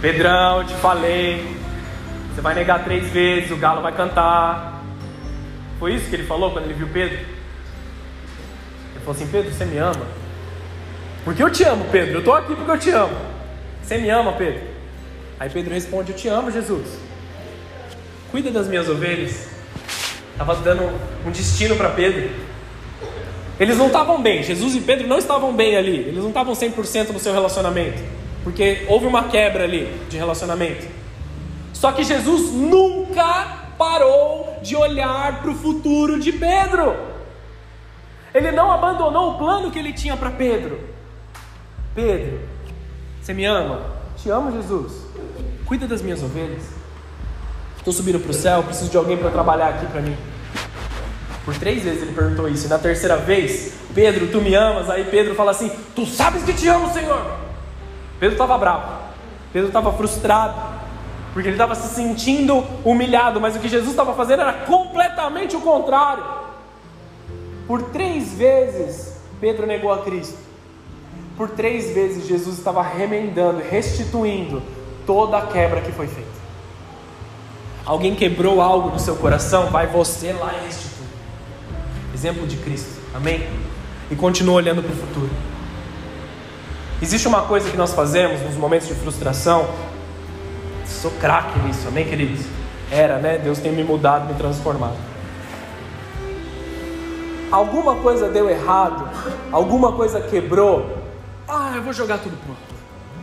[0.00, 1.56] Pedrão, eu te falei.
[2.32, 4.84] Você vai negar três vezes, o galo vai cantar.
[5.78, 7.18] Foi isso que ele falou quando ele viu Pedro?
[7.18, 10.06] Ele falou assim: Pedro, você me ama?
[11.24, 12.14] Porque eu te amo, Pedro.
[12.14, 13.16] Eu estou aqui porque eu te amo.
[13.82, 14.62] Você me ama, Pedro?
[15.40, 16.86] Aí Pedro responde: Eu te amo, Jesus.
[18.30, 19.48] Cuida das minhas ovelhas.
[20.32, 20.84] Estava dando
[21.26, 22.30] um destino para Pedro.
[23.58, 27.10] Eles não estavam bem, Jesus e Pedro não estavam bem ali, eles não estavam 100%
[27.10, 28.02] no seu relacionamento,
[28.44, 30.86] porque houve uma quebra ali de relacionamento.
[31.72, 36.96] Só que Jesus nunca parou de olhar para o futuro de Pedro.
[38.32, 40.78] Ele não abandonou o plano que ele tinha para Pedro.
[41.94, 42.40] Pedro,
[43.20, 43.82] você me ama?
[44.16, 45.08] Te amo, Jesus
[45.68, 46.62] cuida das minhas ovelhas.
[47.76, 50.16] Estou subindo para o céu, preciso de alguém para trabalhar aqui para mim.
[51.48, 54.90] Por três vezes ele perguntou isso, e na terceira vez, Pedro, tu me amas?
[54.90, 57.24] Aí Pedro fala assim: Tu sabes que te amo, Senhor.
[58.20, 58.86] Pedro estava bravo,
[59.50, 60.60] Pedro estava frustrado,
[61.32, 65.62] porque ele estava se sentindo humilhado, mas o que Jesus estava fazendo era completamente o
[65.62, 66.22] contrário.
[67.66, 70.36] Por três vezes, Pedro negou a Cristo.
[71.34, 74.62] Por três vezes, Jesus estava remendando, restituindo
[75.06, 76.28] toda a quebra que foi feita.
[77.86, 80.97] Alguém quebrou algo no seu coração, vai você lá e restitui.
[82.18, 83.46] Exemplo de Cristo, amém?
[84.10, 85.30] E continua olhando para o futuro.
[87.00, 89.68] Existe uma coisa que nós fazemos nos momentos de frustração.
[90.84, 92.44] Sou craque nisso, amém, queridos?
[92.90, 93.38] Era, né?
[93.38, 94.96] Deus tem me mudado, me transformado.
[97.52, 99.08] Alguma coisa deu errado,
[99.52, 100.98] alguma coisa quebrou.
[101.46, 102.58] Ah, eu vou jogar tudo pronto.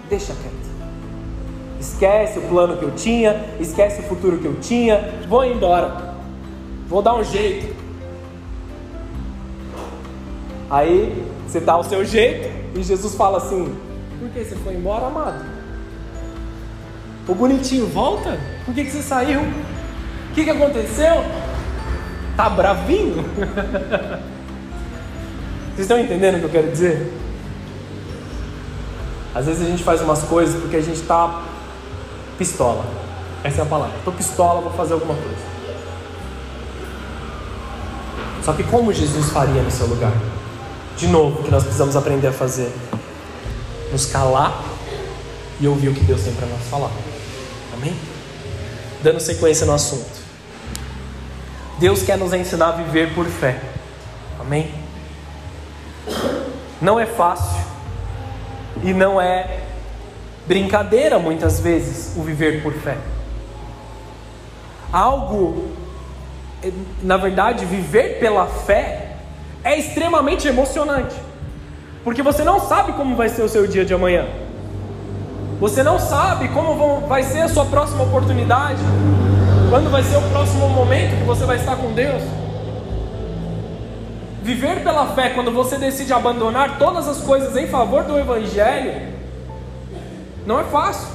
[0.09, 0.71] Deixa quieto.
[1.81, 6.15] Esquece o plano que eu tinha, esquece o futuro que eu tinha, vou embora.
[6.87, 7.74] Vou dar um jeito.
[10.69, 13.75] Aí você dá o seu jeito e Jesus fala assim:
[14.19, 15.45] Por que você foi embora, amado?
[17.27, 18.37] O bonitinho volta?
[18.65, 19.41] Por que, que você saiu?
[19.41, 21.23] O que, que aconteceu?
[22.35, 23.23] Tá bravinho?
[25.75, 27.11] Vocês estão entendendo o que eu quero dizer?
[29.33, 31.43] Às vezes a gente faz umas coisas porque a gente está
[32.37, 32.85] Pistola.
[33.43, 33.95] Essa é a palavra.
[33.97, 35.55] Estou pistola, vou fazer alguma coisa.
[38.43, 40.11] Só que como Jesus faria no seu lugar?
[40.97, 42.71] De novo, que nós precisamos aprender a fazer?
[43.91, 44.63] Nos calar
[45.59, 46.91] e ouvir o que Deus tem para nós falar.
[47.73, 47.95] Amém?
[49.03, 50.23] Dando sequência no assunto.
[51.79, 53.59] Deus quer nos ensinar a viver por fé.
[54.39, 54.73] Amém?
[56.81, 57.63] Não é fácil
[58.83, 59.61] e não é
[60.47, 62.97] brincadeira muitas vezes o viver por fé.
[64.93, 65.71] algo,
[67.01, 69.04] na verdade, viver pela fé
[69.65, 71.15] é extremamente emocionante.
[72.03, 74.25] Porque você não sabe como vai ser o seu dia de amanhã.
[75.59, 78.79] Você não sabe como vai ser a sua próxima oportunidade.
[79.71, 82.21] Quando vai ser o próximo momento que você vai estar com Deus.
[84.43, 89.15] Viver pela fé quando você decide abandonar todas as coisas em favor do Evangelho
[90.45, 91.07] não é fácil.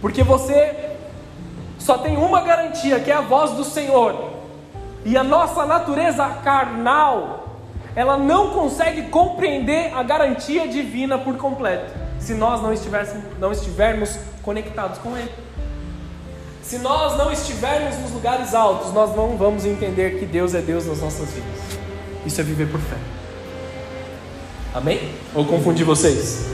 [0.00, 0.96] Porque você
[1.78, 4.31] só tem uma garantia, que é a voz do Senhor.
[5.04, 7.58] E a nossa natureza carnal,
[7.94, 12.72] ela não consegue compreender a garantia divina por completo, se nós não,
[13.40, 15.30] não estivermos conectados com Ele.
[16.62, 20.86] Se nós não estivermos nos lugares altos, nós não vamos entender que Deus é Deus
[20.86, 21.60] nas nossas vidas.
[22.24, 22.96] Isso é viver por fé.
[24.72, 25.12] Amém?
[25.34, 26.46] Ou confundi vocês?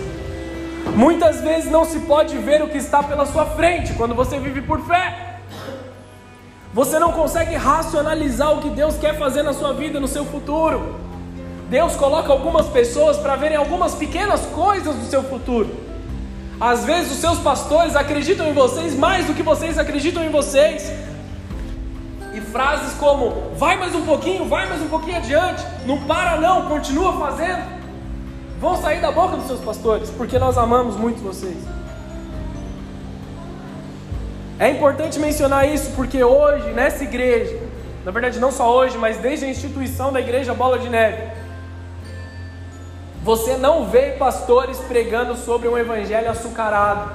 [0.96, 4.62] Muitas vezes não se pode ver o que está pela sua frente quando você vive
[4.62, 5.27] por fé.
[6.78, 10.94] Você não consegue racionalizar o que Deus quer fazer na sua vida, no seu futuro.
[11.68, 15.74] Deus coloca algumas pessoas para verem algumas pequenas coisas do seu futuro.
[16.60, 20.92] Às vezes os seus pastores acreditam em vocês mais do que vocês acreditam em vocês.
[22.32, 26.66] E frases como: vai mais um pouquinho, vai mais um pouquinho adiante, não para não,
[26.66, 27.76] continua fazendo
[28.60, 31.58] vão sair da boca dos seus pastores, porque nós amamos muito vocês.
[34.58, 37.56] É importante mencionar isso porque hoje, nessa igreja,
[38.04, 41.30] na verdade não só hoje, mas desde a instituição da igreja Bola de Neve,
[43.22, 47.08] você não vê pastores pregando sobre um evangelho açucarado,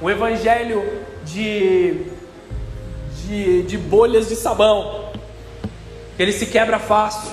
[0.00, 2.06] um evangelho de,
[3.26, 5.10] de, de bolhas de sabão,
[6.16, 7.32] que ele se quebra fácil.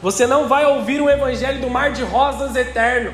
[0.00, 3.12] Você não vai ouvir um evangelho do mar de rosas eterno.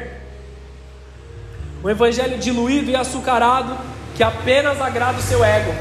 [1.83, 3.77] Um evangelho diluído e açucarado
[4.15, 5.75] que apenas agrada o seu ego.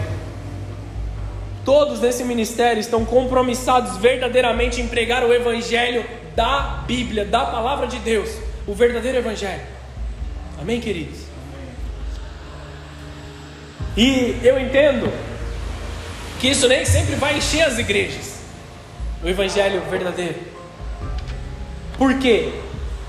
[1.63, 7.99] Todos nesse ministério estão compromissados verdadeiramente em pregar o evangelho da Bíblia, da palavra de
[7.99, 8.29] Deus,
[8.67, 9.61] o verdadeiro evangelho.
[10.59, 11.19] Amém, queridos?
[13.95, 15.11] E eu entendo
[16.39, 18.39] que isso nem sempre vai encher as igrejas.
[19.23, 20.35] O evangelho verdadeiro.
[21.97, 22.51] Por quê?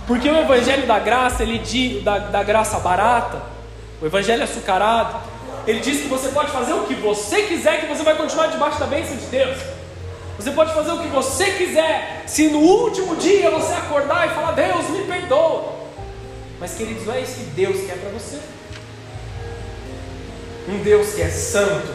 [0.07, 1.59] Porque o evangelho da graça, ele
[2.03, 3.54] da, da graça barata,
[4.01, 5.19] o evangelho açucarado,
[5.67, 8.79] ele diz que você pode fazer o que você quiser, que você vai continuar debaixo
[8.79, 9.57] da bênção de Deus.
[10.39, 14.53] Você pode fazer o que você quiser, se no último dia você acordar e falar,
[14.53, 15.75] Deus me perdoa.
[16.61, 18.39] Mas queridos, não é isso que Deus quer para você.
[20.69, 21.89] Um Deus que é santo,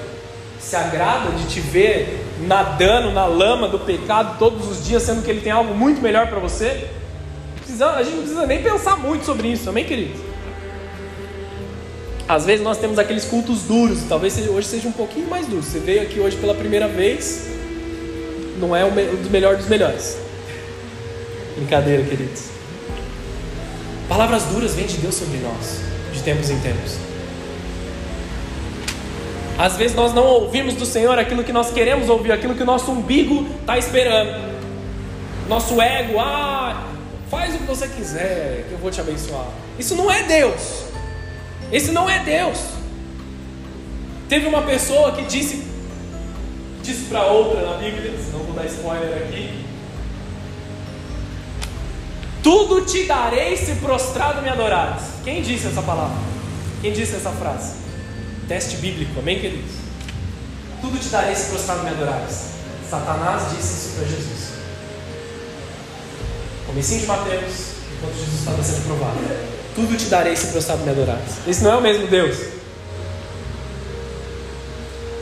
[0.60, 5.30] se agrada de te ver nadando na lama do pecado todos os dias, sendo que
[5.30, 6.90] Ele tem algo muito melhor para você?
[7.82, 10.29] a gente não precisa nem pensar muito sobre isso, amém, queridos?
[12.30, 15.64] Às vezes nós temos aqueles cultos duros, talvez hoje seja um pouquinho mais duro.
[15.64, 17.48] Você veio aqui hoje pela primeira vez,
[18.60, 20.16] não é o dos melhores dos melhores.
[21.58, 22.44] Brincadeira, queridos.
[24.08, 25.80] Palavras duras vêm de Deus sobre nós,
[26.14, 26.98] de tempos em tempos.
[29.58, 32.66] Às vezes nós não ouvimos do Senhor aquilo que nós queremos ouvir, aquilo que o
[32.66, 34.40] nosso umbigo está esperando.
[35.48, 36.90] Nosso ego, ah,
[37.28, 39.48] faz o que você quiser, que eu vou te abençoar.
[39.80, 40.89] Isso não é Deus.
[41.72, 42.58] Esse não é Deus.
[44.28, 45.64] Teve uma pessoa que disse,
[46.84, 49.66] disse para outra na Bíblia, não vou dar spoiler aqui.
[52.42, 55.04] Tudo te darei se prostrado me adorares.
[55.24, 56.18] Quem disse essa palavra?
[56.82, 57.74] Quem disse essa frase?
[58.48, 59.72] Teste bíblico, amém, queridos?
[60.82, 62.50] Tudo te darei se prostrado me adorares.
[62.90, 64.50] Satanás disse isso para Jesus.
[66.66, 69.59] Comecinho de Mateus, enquanto Jesus estava sendo provado.
[69.80, 71.48] Tudo te darei se prostrado me adorares.
[71.48, 72.38] Esse não é o mesmo Deus.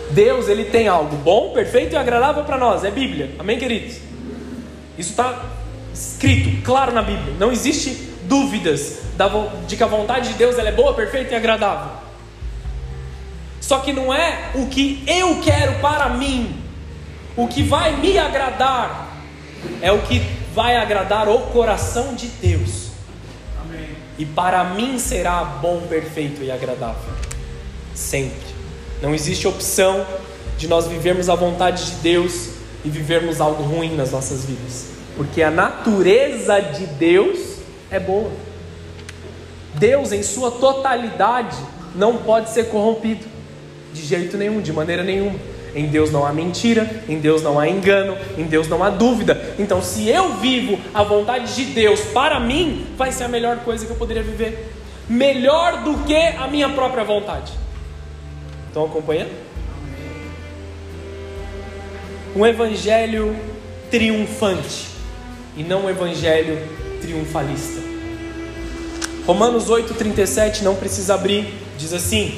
[0.09, 2.83] Deus, ele tem algo bom, perfeito e agradável para nós.
[2.83, 3.35] É Bíblia.
[3.37, 3.97] Amém, queridos?
[4.97, 5.43] Isso está
[5.93, 7.35] escrito, claro na Bíblia.
[7.37, 7.91] Não existe
[8.23, 9.01] dúvidas
[9.67, 11.91] de que a vontade de Deus ela é boa, perfeita e agradável.
[13.61, 16.59] Só que não é o que eu quero para mim,
[17.35, 19.19] o que vai me agradar,
[19.83, 20.19] é o que
[20.51, 22.86] vai agradar o coração de Deus.
[24.17, 27.13] E para mim será bom, perfeito e agradável.
[27.93, 28.47] Sempre.
[29.01, 30.05] Não existe opção
[30.57, 32.49] de nós vivermos a vontade de Deus
[32.83, 34.87] e vivermos algo ruim nas nossas vidas.
[35.15, 37.57] Porque a natureza de Deus
[37.91, 38.31] é boa.
[39.75, 41.57] Deus, em sua totalidade,
[41.95, 43.25] não pode ser corrompido.
[43.93, 45.39] De jeito nenhum, de maneira nenhuma.
[45.77, 49.55] Em Deus não há mentira, em Deus não há engano, em Deus não há dúvida.
[49.57, 53.85] Então, se eu vivo a vontade de Deus para mim, vai ser a melhor coisa
[53.85, 54.73] que eu poderia viver.
[55.07, 57.53] Melhor do que a minha própria vontade.
[58.67, 59.47] Estão acompanhando?
[62.37, 63.35] um evangelho
[63.89, 64.89] triunfante
[65.55, 66.59] e não um evangelho
[67.01, 67.81] triunfalista.
[69.25, 72.37] Romanos 8,37 não precisa abrir, diz assim: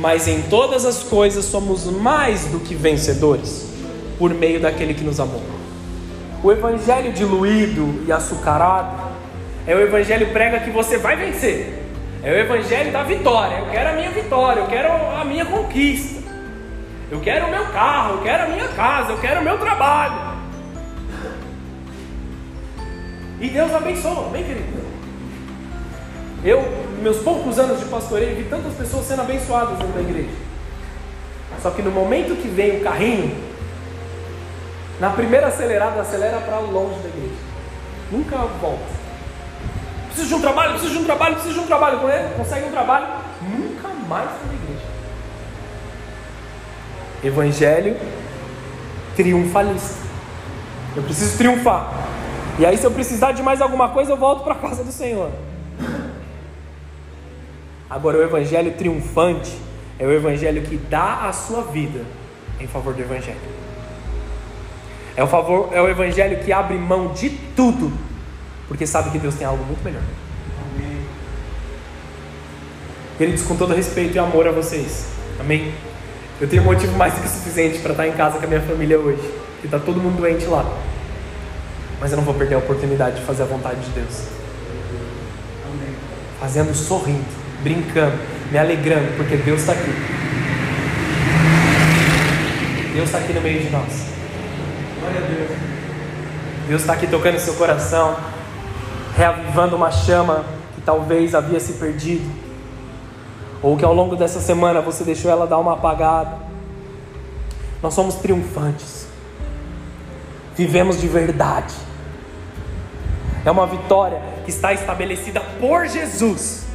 [0.00, 3.70] Mas em todas as coisas somos mais do que vencedores,
[4.18, 5.42] por meio daquele que nos amou.
[6.42, 8.98] O evangelho diluído e açucarado
[9.66, 11.84] é o evangelho prega que você vai vencer.
[12.22, 13.58] É o evangelho da vitória.
[13.58, 16.22] Eu quero a minha vitória, eu quero a minha conquista.
[17.10, 20.30] Eu quero o meu carro, eu quero a minha casa, eu quero o meu trabalho.
[23.38, 24.80] E Deus abençoa, bem querido.
[26.42, 26.64] Eu,
[27.00, 30.50] meus poucos anos de pastoreio, vi tantas pessoas sendo abençoadas dentro da igreja.
[31.62, 33.36] Só que no momento que vem o carrinho,
[34.98, 37.34] na primeira acelerada, acelera para longe da igreja.
[38.10, 39.00] Nunca volta.
[40.06, 42.00] Preciso de um trabalho, preciso de um trabalho, preciso de um trabalho.
[42.00, 43.06] Com ele, consegue um trabalho,
[43.42, 44.86] nunca mais na igreja.
[47.22, 47.96] Evangelho
[49.16, 50.00] triunfalista.
[50.96, 51.92] Eu preciso triunfar.
[52.58, 54.92] E aí, se eu precisar de mais alguma coisa, eu volto para a casa do
[54.92, 55.30] Senhor.
[57.90, 59.52] Agora, o evangelho triunfante
[59.98, 62.04] é o evangelho que dá a sua vida
[62.60, 63.40] em favor do evangelho.
[65.16, 67.92] É o, favor, é o evangelho que abre mão de tudo,
[68.68, 70.02] porque sabe que Deus tem algo muito melhor.
[70.62, 71.02] Amém.
[73.18, 75.08] Queridos, com todo respeito e amor a vocês.
[75.40, 75.74] Amém?
[76.40, 78.98] Eu tenho motivo mais do que suficiente para estar em casa com a minha família
[78.98, 79.22] hoje.
[79.62, 80.64] E está todo mundo doente lá.
[82.00, 84.22] Mas eu não vou perder a oportunidade de fazer a vontade de Deus.
[85.66, 85.94] Amém.
[86.38, 88.18] Fazendo sorrindo, brincando,
[88.50, 89.92] me alegrando, porque Deus está aqui.
[92.94, 94.06] Deus está aqui no meio de nós.
[95.00, 95.50] Glória a Deus.
[96.68, 98.16] Deus está aqui tocando seu coração,
[99.16, 100.44] reavivando uma chama
[100.74, 102.30] que talvez havia se perdido
[103.62, 106.38] ou que ao longo dessa semana você deixou ela dar uma apagada.
[107.82, 109.06] Nós somos triunfantes,
[110.56, 111.74] vivemos de verdade.
[113.44, 116.66] É uma vitória que está estabelecida por Jesus,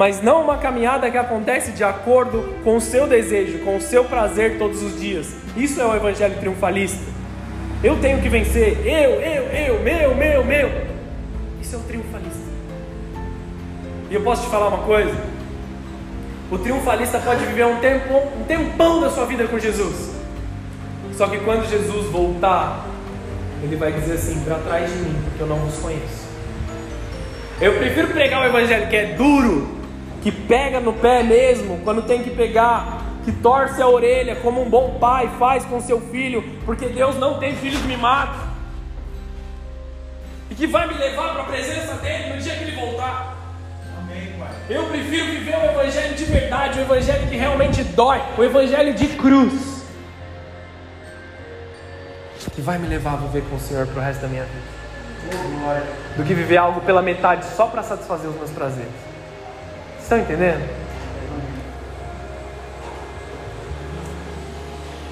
[0.00, 4.02] mas não uma caminhada que acontece de acordo com o seu desejo, com o seu
[4.02, 5.26] prazer todos os dias.
[5.54, 7.04] Isso é o evangelho triunfalista.
[7.84, 10.70] Eu tenho que vencer, eu, eu, eu, meu, meu, meu.
[11.60, 12.40] Isso é o triunfalista.
[14.08, 15.14] E eu posso te falar uma coisa?
[16.50, 20.12] O triunfalista pode viver um, tempo, um tempão da sua vida com Jesus.
[21.14, 22.86] Só que quando Jesus voltar,
[23.62, 26.26] ele vai dizer assim: para trás de mim, porque eu não vos conheço.
[27.60, 29.79] Eu prefiro pregar o evangelho que é duro,
[30.22, 34.68] que pega no pé mesmo, quando tem que pegar, que torce a orelha, como um
[34.68, 38.36] bom pai faz com seu filho, porque Deus não tem filhos mimados,
[40.50, 43.36] e que vai me levar para a presença dele no dia que ele voltar.
[44.68, 49.08] Eu prefiro viver o evangelho de verdade, o evangelho que realmente dói, o evangelho de
[49.08, 49.84] cruz.
[52.52, 55.86] Que vai me levar a viver com o Senhor para o resto da minha vida.
[56.16, 59.09] Do que viver algo pela metade só para satisfazer os meus prazeres.
[60.10, 60.68] Estão entendendo?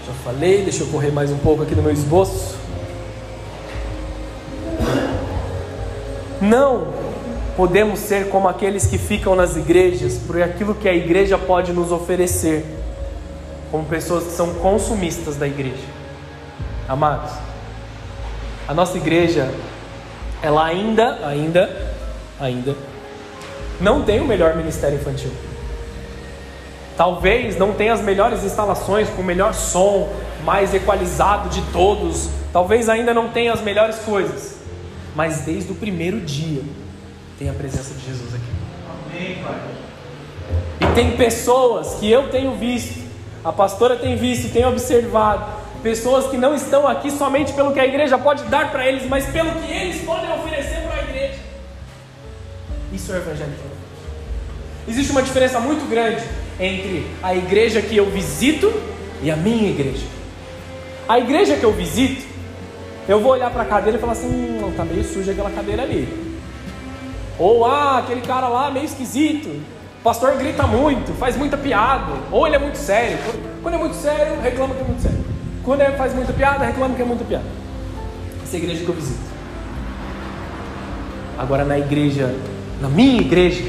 [0.04, 2.58] Já falei, deixa eu correr mais um pouco aqui no meu esboço.
[6.40, 6.88] Não
[7.56, 11.92] podemos ser como aqueles que ficam nas igrejas por aquilo que a igreja pode nos
[11.92, 12.66] oferecer,
[13.70, 15.86] como pessoas que são consumistas da igreja.
[16.88, 17.30] Amados,
[18.66, 19.48] a nossa igreja,
[20.42, 21.94] ela ainda, ainda,
[22.40, 22.87] ainda
[23.80, 25.30] não tem o melhor ministério infantil.
[26.96, 30.08] Talvez não tenha as melhores instalações, com o melhor som,
[30.44, 32.28] mais equalizado de todos.
[32.52, 34.56] Talvez ainda não tenha as melhores coisas.
[35.14, 36.62] Mas desde o primeiro dia,
[37.38, 38.44] tem a presença de Jesus aqui.
[39.06, 39.78] Amém, Pai.
[40.80, 43.00] E tem pessoas que eu tenho visto,
[43.44, 45.44] a pastora tem visto e tem observado,
[45.82, 49.26] pessoas que não estão aqui somente pelo que a igreja pode dar para eles, mas
[49.26, 50.77] pelo que eles podem oferecer.
[52.92, 53.52] Isso é o evangelho.
[54.88, 56.22] Existe uma diferença muito grande
[56.58, 58.72] entre a igreja que eu visito
[59.22, 60.06] e a minha igreja.
[61.08, 62.26] A igreja que eu visito,
[63.08, 65.82] eu vou olhar para a cadeira e falar assim: hum, tá meio suja aquela cadeira
[65.82, 66.08] ali.
[67.38, 69.48] Ou, ah, aquele cara lá meio esquisito.
[70.00, 72.12] O pastor grita muito, faz muita piada.
[72.30, 73.18] Ou ele é muito sério.
[73.62, 75.24] Quando é muito sério, reclama que é muito sério.
[75.64, 77.44] Quando ele faz muita piada, reclama que é muita piada.
[78.42, 79.28] Essa é a igreja que eu visito.
[81.38, 82.34] Agora na igreja,
[82.80, 83.64] na minha igreja.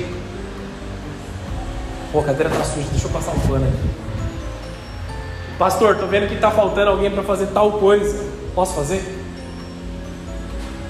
[2.12, 3.89] Pô, a cadeira tá suja, deixa eu passar um pano aqui.
[5.57, 8.26] Pastor, tô vendo que tá faltando alguém para fazer tal coisa.
[8.55, 9.18] Posso fazer?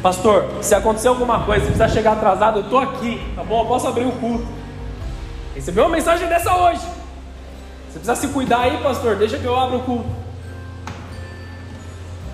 [0.01, 3.63] Pastor, se acontecer alguma coisa, se precisar chegar atrasado, eu estou aqui, tá bom?
[3.63, 4.47] Eu posso abrir o culto.
[5.53, 6.81] Recebeu uma mensagem dessa hoje.
[7.89, 10.09] Você precisa se cuidar aí, pastor, deixa que eu abra o culto.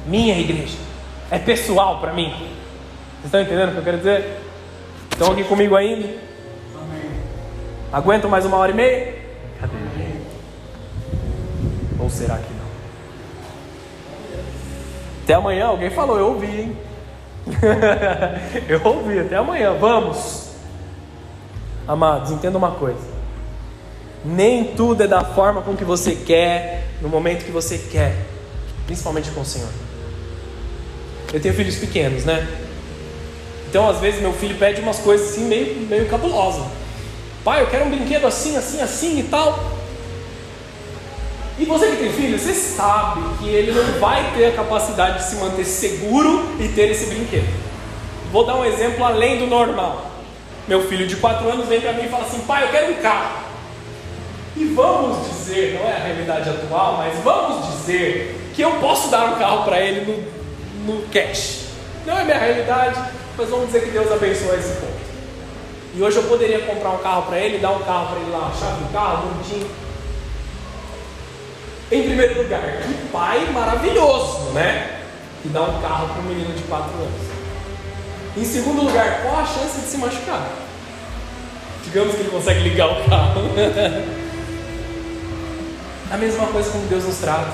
[0.05, 0.77] minha igreja.
[1.31, 2.29] É pessoal para mim.
[2.29, 4.44] Vocês estão entendendo o que eu quero dizer?
[5.15, 6.09] Estão aqui comigo ainda?
[6.75, 7.09] Amém.
[7.89, 9.15] Aguentam mais uma hora e meia?
[9.61, 9.73] Cadê?
[11.97, 12.65] Ou será que não?
[15.23, 16.77] Até amanhã, alguém falou, eu ouvi, hein?
[18.67, 20.49] eu ouvi, até amanhã, vamos.
[21.87, 23.15] Amados, entenda uma coisa.
[24.25, 28.17] Nem tudo é da forma com que você quer, no momento que você quer,
[28.85, 29.69] principalmente com o Senhor.
[31.31, 32.64] Eu tenho filhos pequenos, né?
[33.75, 36.63] Então, às vezes, meu filho pede umas coisas assim, meio, meio cabulosas.
[37.43, 39.59] Pai, eu quero um brinquedo assim, assim, assim e tal.
[41.59, 45.25] E você que tem filho, você sabe que ele não vai ter a capacidade de
[45.25, 47.49] se manter seguro e ter esse brinquedo.
[48.31, 50.09] Vou dar um exemplo além do normal.
[50.69, 53.01] Meu filho de 4 anos vem para mim e fala assim: pai, eu quero um
[53.01, 53.39] carro.
[54.55, 59.33] E vamos dizer, não é a realidade atual, mas vamos dizer que eu posso dar
[59.33, 60.29] um carro para ele
[60.85, 61.65] no, no cash.
[62.05, 65.05] Não é minha realidade, mas vamos dizer que Deus abençoa esse ponto.
[65.95, 68.51] E hoje eu poderia comprar um carro para ele, dar um carro para ele lá,
[68.53, 69.69] a chave do carro, bonitinho.
[71.91, 75.01] Em primeiro lugar, que pai maravilhoso, né?
[75.41, 77.35] Que dá um carro para um menino de 4 anos.
[78.35, 80.49] Em segundo lugar, qual a chance de se machucar?
[81.85, 83.41] Digamos que ele consegue ligar o carro.
[86.11, 87.53] a mesma coisa como Deus nos trata.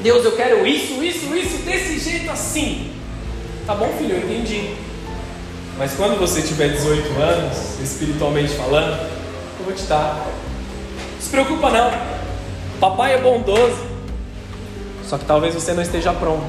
[0.00, 2.97] Deus, eu quero isso, isso, isso, desse jeito assim.
[3.68, 4.74] Tá bom, filho, eu entendi.
[5.76, 8.98] Mas quando você tiver 18 anos, espiritualmente falando,
[9.58, 10.26] eu vou te dar.
[11.14, 11.90] Não se preocupa não.
[12.80, 13.76] Papai é bondoso.
[15.04, 16.46] Só que talvez você não esteja pronto.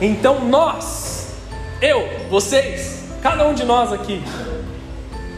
[0.00, 1.36] Então nós,
[1.80, 4.20] eu, vocês, cada um de nós aqui,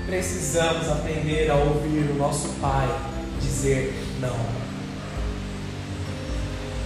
[0.07, 2.89] precisamos aprender a ouvir o nosso pai
[3.39, 4.35] dizer não.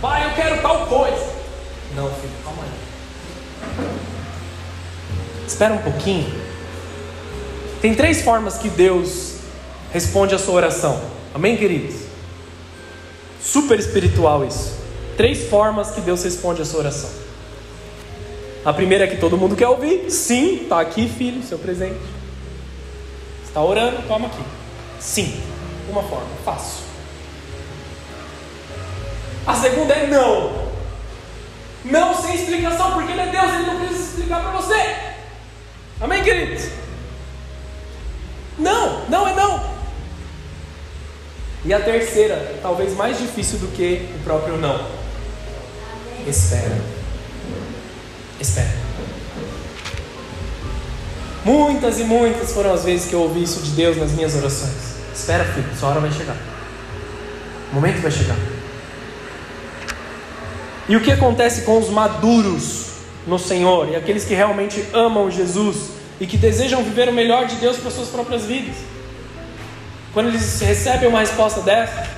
[0.01, 1.33] Pai, eu quero tal coisa.
[1.95, 2.96] Não, filho, calma aí.
[5.47, 6.33] Espera um pouquinho.
[7.81, 9.35] Tem três formas que Deus
[9.93, 11.01] responde a sua oração.
[11.35, 11.95] Amém, queridos?
[13.41, 14.75] Super espiritual isso.
[15.17, 17.11] Três formas que Deus responde a sua oração.
[18.65, 20.11] A primeira é que todo mundo quer ouvir.
[20.11, 22.01] Sim, está aqui, filho, seu presente.
[23.45, 24.43] Está orando, toma aqui.
[24.99, 25.41] Sim,
[25.89, 26.85] uma forma, fácil.
[29.47, 30.66] A segunda é não.
[31.91, 34.97] Não sem explicação, porque ele é Deus, ele não precisa explicar para você.
[36.01, 36.69] Amém, queridos?
[38.59, 39.77] Não, não é não.
[41.65, 44.87] E a terceira, talvez mais difícil do que o próprio não.
[46.27, 46.79] Espera.
[48.41, 48.87] Espera.
[51.45, 54.97] Muitas e muitas foram as vezes que eu ouvi isso de Deus nas minhas orações.
[55.15, 56.37] Espera, filho, sua hora vai chegar.
[57.71, 58.37] O momento vai chegar.
[60.89, 62.87] E o que acontece com os maduros
[63.27, 67.57] no Senhor e aqueles que realmente amam Jesus e que desejam viver o melhor de
[67.57, 68.77] Deus para suas próprias vidas?
[70.15, 72.09] Quando eles recebem uma resposta dessa,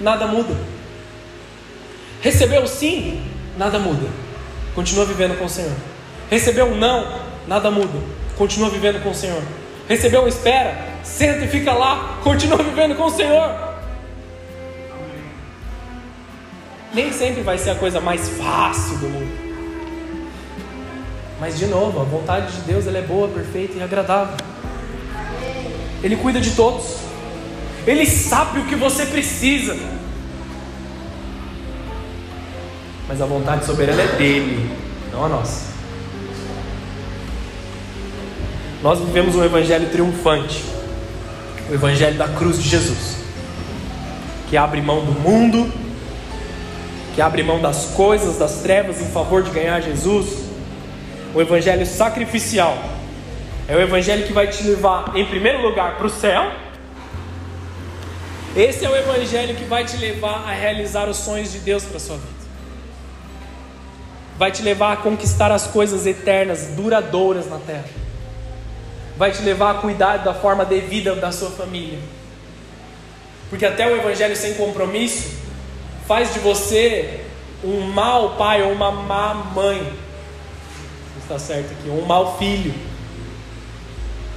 [0.00, 0.54] nada muda.
[2.20, 3.22] Recebeu sim,
[3.56, 4.06] nada muda.
[4.74, 5.72] Continua vivendo com o Senhor.
[6.30, 7.98] Recebeu um não, nada muda.
[8.36, 9.42] Continua vivendo com o Senhor.
[9.88, 13.65] Recebeu um espera, senta e fica lá, continua vivendo com o Senhor.
[16.94, 19.46] Nem sempre vai ser a coisa mais fácil do mundo.
[21.38, 24.36] Mas de novo, a vontade de Deus ela é boa, perfeita e agradável.
[26.02, 26.96] Ele cuida de todos.
[27.86, 29.76] Ele sabe o que você precisa.
[33.06, 34.70] Mas a vontade soberana é dele,
[35.12, 35.76] não a nossa.
[38.82, 40.64] Nós vivemos um evangelho triunfante.
[41.70, 43.16] O evangelho da cruz de Jesus.
[44.48, 45.72] Que abre mão do mundo
[47.16, 50.44] que abre mão das coisas, das trevas em favor de ganhar Jesus.
[51.34, 52.76] O evangelho sacrificial
[53.66, 56.52] é o evangelho que vai te levar, em primeiro lugar, para o céu.
[58.54, 61.98] Esse é o evangelho que vai te levar a realizar os sonhos de Deus para
[61.98, 62.36] sua vida.
[64.36, 67.88] Vai te levar a conquistar as coisas eternas, duradouras na terra.
[69.16, 71.98] Vai te levar a cuidar da forma devida da sua família.
[73.48, 75.35] Porque até o evangelho sem compromisso
[76.06, 77.20] faz de você
[77.64, 79.92] um mau pai ou uma má mãe.
[81.20, 82.72] Está certo aqui, ou um mau filho.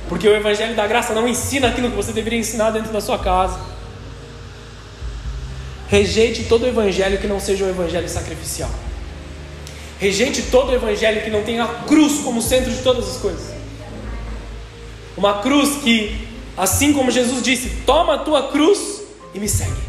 [0.08, 3.20] Porque o Evangelho da Graça não ensina aquilo que você deveria ensinar dentro da sua
[3.20, 3.60] casa.
[5.88, 8.72] Rejeite todo o Evangelho que não seja o Evangelho sacrificial.
[10.00, 13.54] Rejeite todo o Evangelho que não tenha a cruz como centro de todas as coisas.
[15.16, 19.02] Uma cruz que, assim como Jesus disse, toma a tua cruz
[19.34, 19.89] e me segue.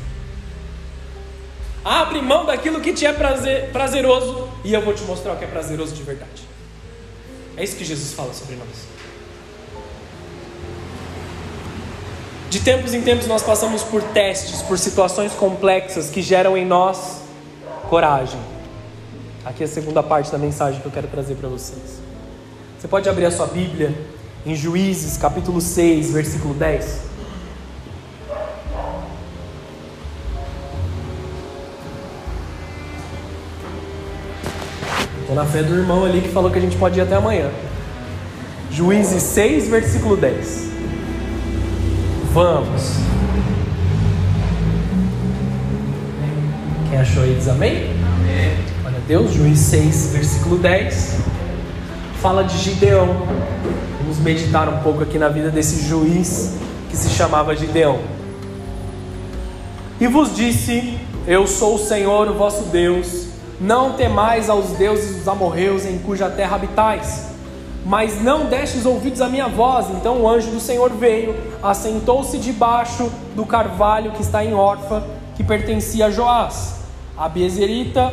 [1.85, 5.45] Abre mão daquilo que te é prazer, prazeroso e eu vou te mostrar o que
[5.45, 6.43] é prazeroso de verdade.
[7.57, 8.69] É isso que Jesus fala sobre nós.
[12.51, 17.23] De tempos em tempos nós passamos por testes, por situações complexas que geram em nós
[17.89, 18.41] coragem.
[19.45, 22.01] Aqui é a segunda parte da mensagem que eu quero trazer para vocês.
[22.79, 23.95] Você pode abrir a sua Bíblia
[24.45, 27.10] em Juízes, capítulo 6, versículo 10.
[35.35, 37.51] Na fé do irmão ali que falou que a gente pode ir até amanhã.
[38.69, 40.71] Juízes 6, versículo 10.
[42.33, 42.95] Vamos.
[46.89, 47.77] Quem achou aí diz amém?
[47.77, 48.57] Amém.
[48.85, 51.19] Olha Deus, Juízes 6, versículo 10.
[52.21, 53.07] Fala de Gideão.
[54.01, 56.57] Vamos meditar um pouco aqui na vida desse juiz
[56.91, 58.01] que se chamava Gideão.
[60.01, 63.30] E vos disse: Eu sou o Senhor, o vosso Deus
[63.61, 67.29] não temais aos deuses dos amorreus em cuja terra habitais.
[67.85, 69.91] Mas não destes ouvidos à minha voz.
[69.91, 75.05] Então o anjo do Senhor veio, assentou-se debaixo do carvalho que está em Orfa,
[75.37, 76.81] que pertencia a Joás.
[77.17, 78.13] A Bezerita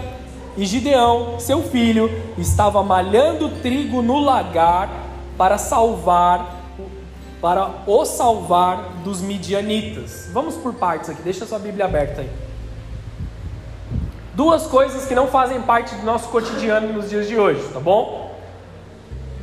[0.57, 4.89] e Gideão, seu filho, estava malhando trigo no lagar
[5.37, 6.57] para salvar
[7.39, 10.27] para o salvar dos midianitas.
[10.33, 11.21] Vamos por partes aqui.
[11.21, 12.46] Deixa sua Bíblia aberta aí.
[14.37, 18.37] Duas coisas que não fazem parte do nosso cotidiano nos dias de hoje, tá bom?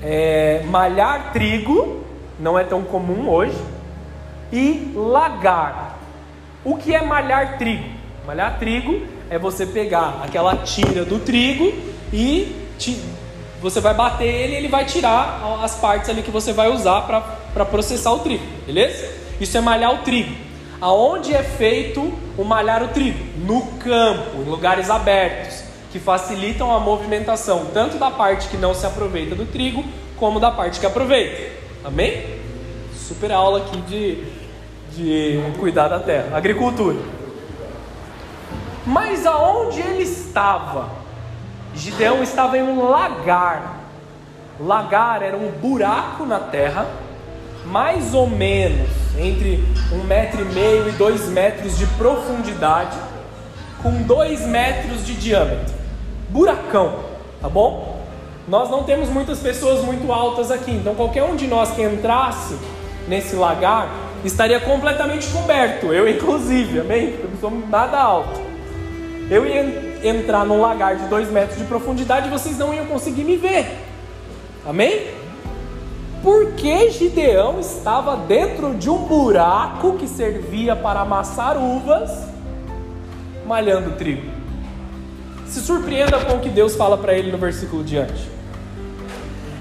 [0.01, 2.05] É, malhar trigo,
[2.38, 3.59] não é tão comum hoje,
[4.53, 5.99] e lagar.
[6.64, 7.88] O que é malhar trigo?
[8.24, 11.74] Malhar trigo é você pegar aquela tira do trigo
[12.12, 12.97] e te,
[13.61, 17.01] você vai bater ele ele vai tirar as partes ali que você vai usar
[17.53, 19.11] para processar o trigo, beleza?
[19.40, 20.32] Isso é malhar o trigo.
[20.80, 23.18] Aonde é feito o malhar o trigo?
[23.47, 28.86] No campo, em lugares abertos, que facilitam a movimentação tanto da parte que não se
[28.86, 29.84] aproveita do trigo,
[30.16, 31.53] como da parte que aproveita.
[31.84, 32.24] Amém?
[32.97, 34.24] Super aula aqui de,
[34.92, 36.99] de cuidar da terra, agricultura.
[38.86, 40.88] Mas aonde ele estava?
[41.74, 43.80] Gideão estava em um lagar.
[44.59, 46.86] Lagar era um buraco na terra,
[47.66, 48.88] mais ou menos
[49.18, 52.97] entre um metro e meio e dois metros de profundidade,
[53.85, 55.72] com dois metros de diâmetro.
[56.30, 57.01] Buracão,
[57.41, 58.03] tá bom?
[58.49, 62.57] Nós não temos muitas pessoas muito altas aqui, então qualquer um de nós que entrasse
[63.07, 63.89] nesse lagar
[64.24, 67.14] estaria completamente coberto, eu inclusive, amém?
[67.22, 68.41] Eu não sou nada alto.
[69.30, 73.22] Eu ia entrar num lagar de dois metros de profundidade e vocês não iam conseguir
[73.22, 73.66] me ver,
[74.66, 75.22] amém?
[76.24, 82.34] porque Gideão estava dentro de um buraco que servia para amassar uvas,
[83.47, 84.30] malhando trigo.
[85.47, 88.28] Se surpreenda com o que Deus fala para ele no versículo diante.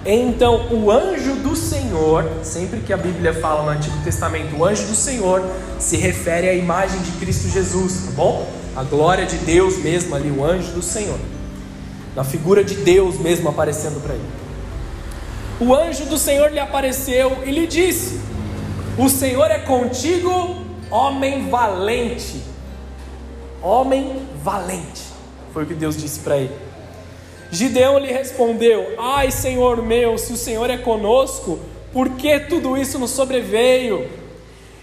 [0.06, 4.88] Então o anjo do Senhor, sempre que a Bíblia fala no Antigo Testamento, o anjo
[4.88, 5.42] do Senhor
[5.80, 8.48] se refere à imagem de Cristo Jesus, tá bom?
[8.76, 11.20] A glória de Deus mesmo ali, o anjo do Senhor.
[12.16, 14.44] Na figura de Deus mesmo aparecendo para ele
[15.64, 18.20] o anjo do Senhor lhe apareceu e lhe disse:
[18.98, 20.58] O Senhor é contigo,
[20.90, 22.53] homem valente.
[23.64, 25.02] Homem valente,
[25.54, 26.54] foi o que Deus disse para ele.
[27.50, 31.60] Gideão lhe respondeu: Ai, Senhor meu, se o Senhor é conosco,
[31.94, 34.10] por que tudo isso nos sobreveio?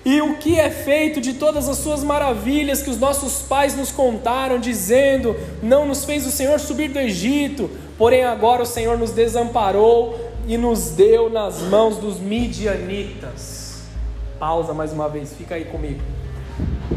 [0.02, 3.92] E o que é feito de todas as suas maravilhas que os nossos pais nos
[3.92, 7.68] contaram, dizendo: Não nos fez o Senhor subir do Egito,
[7.98, 13.82] porém agora o Senhor nos desamparou e nos deu nas mãos dos midianitas.
[14.38, 16.00] Pausa mais uma vez, fica aí comigo.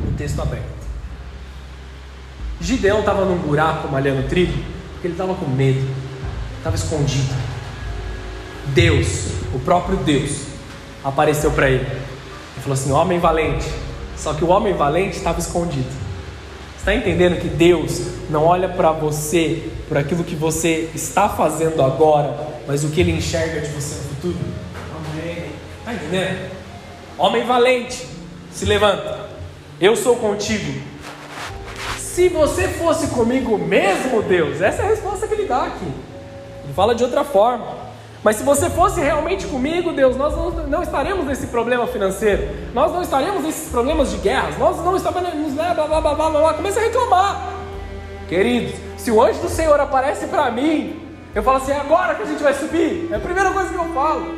[0.08, 0.83] O texto aberto.
[2.62, 4.54] Gideão estava num buraco malhando trigo,
[4.94, 5.86] porque ele estava com medo,
[6.58, 7.34] estava escondido.
[8.68, 10.44] Deus, o próprio Deus,
[11.04, 11.86] apareceu para ele
[12.58, 13.68] e falou assim: Homem valente.
[14.16, 16.04] Só que o homem valente estava escondido.
[16.78, 22.36] Está entendendo que Deus não olha para você por aquilo que você está fazendo agora,
[22.68, 24.38] mas o que Ele enxerga de você no futuro?
[24.94, 25.46] Amém.
[25.80, 26.52] Está entendendo?
[27.18, 28.06] Homem valente,
[28.52, 29.30] se levanta.
[29.80, 30.82] Eu sou contigo.
[32.14, 35.92] Se você fosse comigo mesmo, Deus, essa é a resposta que ele dá aqui.
[36.64, 37.66] Ele fala de outra forma.
[38.24, 42.92] Mas se você fosse realmente comigo, Deus, nós não, não estaremos nesse problema financeiro, nós
[42.92, 46.54] não estaremos nesses problemas de guerras, nós não estaremos, né, blá blá blá blá blá,
[46.54, 47.50] começa a reclamar.
[48.30, 51.02] Queridos, se o anjo do Senhor aparece para mim,
[51.34, 53.10] eu falo assim: é agora que a gente vai subir.
[53.12, 54.36] É a primeira coisa que eu falo.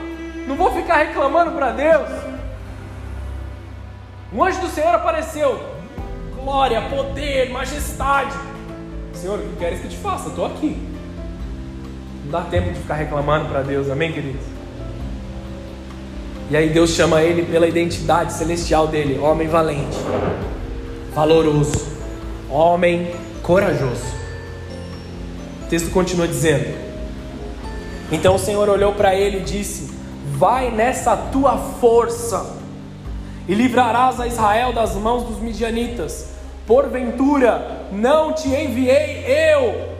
[0.47, 2.07] Não vou ficar reclamando para Deus.
[4.31, 5.74] O anjo do Senhor apareceu.
[6.45, 8.37] Glória, poder, majestade.
[9.13, 10.29] Senhor, o que queres que eu te faça?
[10.29, 10.77] Estou aqui.
[12.23, 14.45] Não dá tempo de ficar reclamando para Deus, amém, queridos?
[16.51, 19.97] E aí Deus chama ele pela identidade celestial dele, homem valente,
[21.15, 21.87] valoroso,
[22.47, 24.05] homem corajoso.
[25.63, 26.77] O texto continua dizendo:
[28.11, 29.91] Então o Senhor olhou para ele e disse:
[30.37, 32.55] Vai nessa tua força
[33.47, 36.34] e livrarás a Israel das mãos dos midianitas.
[36.67, 39.95] Porventura não te enviei eu.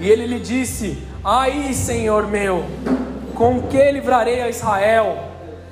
[0.00, 2.64] E ele lhe disse: Aí, Senhor meu,
[3.34, 5.18] com que livrarei a Israel?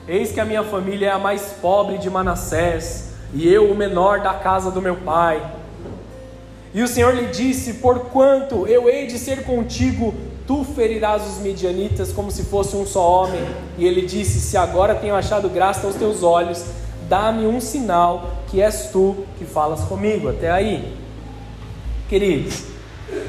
[0.06, 4.20] Eis que a minha família é a mais pobre de Manassés, e eu o menor
[4.20, 5.42] da casa do meu pai.
[6.72, 10.14] E o Senhor lhe disse: Porquanto eu hei de ser contigo,
[10.46, 13.40] tu ferirás os midianitas como se fosse um só homem.
[13.76, 16.64] E ele disse: Se agora tenho achado graça aos teus olhos,
[17.08, 20.28] dá-me um sinal que és tu que falas comigo.
[20.28, 20.96] Até aí,
[22.08, 22.64] queridos,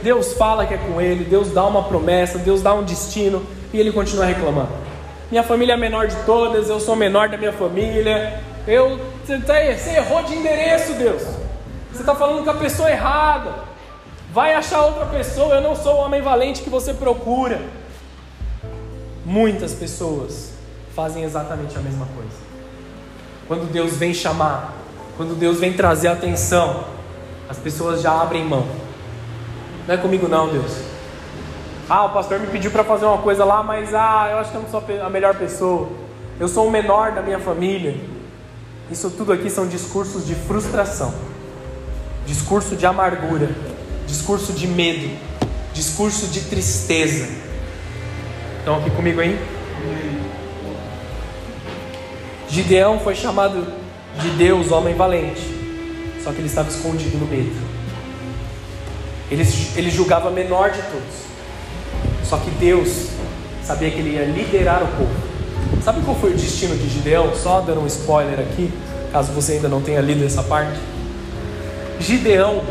[0.03, 3.41] Deus fala que é com ele, Deus dá uma promessa, Deus dá um destino
[3.73, 4.69] e ele continua reclamando.
[5.32, 8.41] Minha família é a menor de todas, eu sou o menor da minha família.
[8.67, 11.21] Eu, você, tá, você errou de endereço, Deus.
[11.91, 13.53] Você está falando com a pessoa errada.
[14.34, 15.55] Vai achar outra pessoa.
[15.55, 17.61] Eu não sou o homem valente que você procura.
[19.25, 20.51] Muitas pessoas
[20.95, 22.49] fazem exatamente a mesma coisa.
[23.50, 24.74] Quando Deus vem chamar,
[25.18, 26.86] quando Deus vem trazer atenção,
[27.50, 28.66] as pessoas já abrem mão.
[29.86, 30.72] Não é comigo não, Deus.
[31.89, 34.56] Ah, o pastor me pediu para fazer uma coisa lá, mas ah, eu acho que
[34.56, 35.89] eu não sou a melhor pessoa.
[36.39, 37.97] Eu sou o menor da minha família.
[38.89, 41.14] Isso tudo aqui são discursos de frustração
[42.30, 43.50] discurso de amargura,
[44.06, 45.10] discurso de medo,
[45.74, 47.28] discurso de tristeza.
[48.60, 49.39] Estão aqui comigo aí?
[52.50, 53.66] Gideão foi chamado
[54.20, 55.41] de Deus, homem valente,
[56.24, 57.56] só que ele estava escondido no medo.
[59.30, 59.43] Ele,
[59.76, 63.10] ele julgava menor de todos, só que Deus
[63.64, 65.30] sabia que ele ia liderar o povo.
[65.84, 67.36] Sabe qual foi o destino de Gideão?
[67.36, 68.72] Só dando um spoiler aqui,
[69.12, 70.80] caso você ainda não tenha lido essa parte.
[72.00, 72.64] Gideão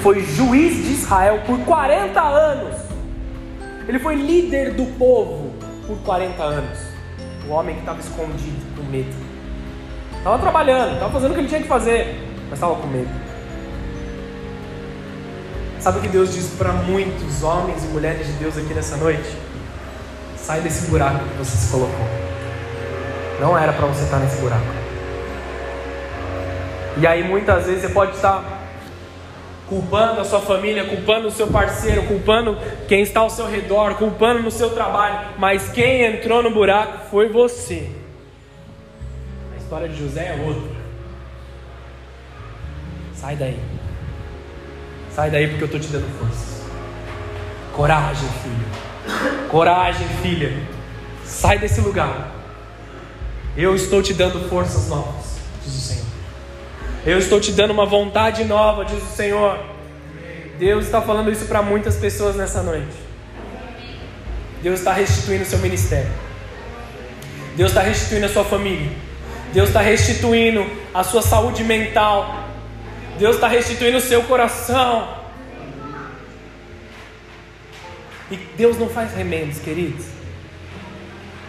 [0.00, 2.76] foi juiz de Israel por 40 anos.
[3.88, 5.50] Ele foi líder do povo
[5.86, 6.78] por 40 anos.
[7.48, 8.61] O homem que estava escondido,
[8.92, 9.14] medo.
[10.18, 12.14] Estava trabalhando, estava fazendo o que ele tinha que fazer,
[12.44, 13.10] mas estava com medo.
[15.80, 19.28] Sabe o que Deus diz para muitos homens e mulheres de Deus aqui nessa noite?
[20.36, 22.06] Sai desse buraco que você se colocou.
[23.40, 24.62] Não era para você estar nesse buraco.
[26.98, 28.44] E aí muitas vezes você pode estar
[29.68, 34.42] culpando a sua família, culpando o seu parceiro, culpando quem está ao seu redor, culpando
[34.42, 37.90] no seu trabalho, mas quem entrou no buraco foi você.
[39.72, 40.76] História de José é outra.
[43.14, 43.58] Sai daí.
[45.10, 46.62] Sai daí porque eu estou te dando força.
[47.72, 49.48] Coragem, filho.
[49.48, 50.52] Coragem, filha.
[51.24, 52.32] Sai desse lugar.
[53.56, 56.06] Eu estou te dando forças novas, diz o Senhor.
[57.06, 59.58] Eu estou te dando uma vontade nova, diz o Senhor.
[60.58, 62.92] Deus está falando isso para muitas pessoas nessa noite.
[64.62, 66.12] Deus está restituindo o seu ministério.
[67.56, 69.01] Deus está restituindo a sua família.
[69.52, 72.48] Deus está restituindo a sua saúde mental.
[73.18, 75.22] Deus está restituindo o seu coração.
[78.30, 80.06] E Deus não faz remendos, queridos.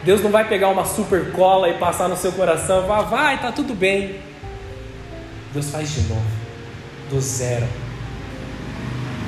[0.04, 3.52] Deus não vai pegar uma super cola e passar no seu coração falar, vai, tá
[3.54, 4.20] tudo bem.
[5.54, 6.26] Deus faz de novo,
[7.10, 7.66] do zero,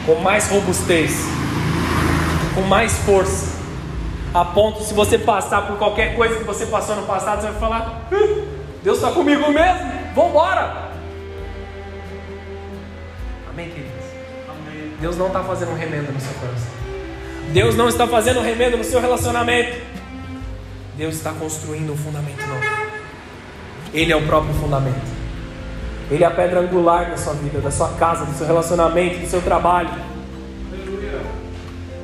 [0.06, 1.14] com mais robustez,
[2.54, 3.56] com mais força,
[4.34, 7.60] a ponto se você passar por qualquer coisa que você passou no passado, você vai
[7.60, 8.10] falar:
[8.86, 9.80] Deus está comigo mesmo,
[10.14, 10.92] vamos embora.
[13.50, 14.06] Amém, queridos?
[14.48, 14.94] Amém.
[15.02, 16.70] Deus não está fazendo um remendo no seu coração.
[17.52, 19.82] Deus não está fazendo um remendo no seu relacionamento.
[20.96, 22.62] Deus está construindo um fundamento novo.
[23.92, 25.16] Ele é o próprio fundamento.
[26.12, 29.28] Ele é a pedra angular da sua vida, da sua casa, do seu relacionamento, do
[29.28, 29.90] seu trabalho.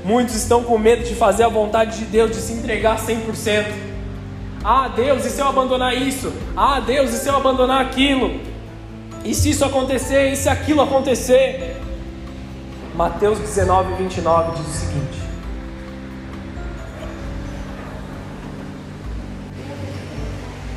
[0.03, 3.90] Muitos estão com medo de fazer a vontade de Deus, de se entregar 100%.
[4.63, 6.31] Ah, Deus, e se eu abandonar isso?
[6.55, 8.39] Ah, Deus, e se eu abandonar aquilo?
[9.25, 10.31] E se isso acontecer?
[10.31, 11.81] E se aquilo acontecer?
[12.95, 15.21] Mateus 19, 29 diz o seguinte: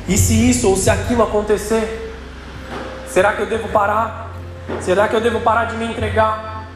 [0.07, 2.13] E se isso ou se aquilo acontecer?
[3.07, 4.31] Será que eu devo parar?
[4.81, 6.67] Será que eu devo parar de me entregar?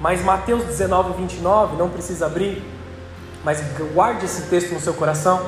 [0.00, 2.62] Mas Mateus 19, 29, não precisa abrir,
[3.46, 3.62] mas
[3.94, 5.40] guarde esse texto no seu coração.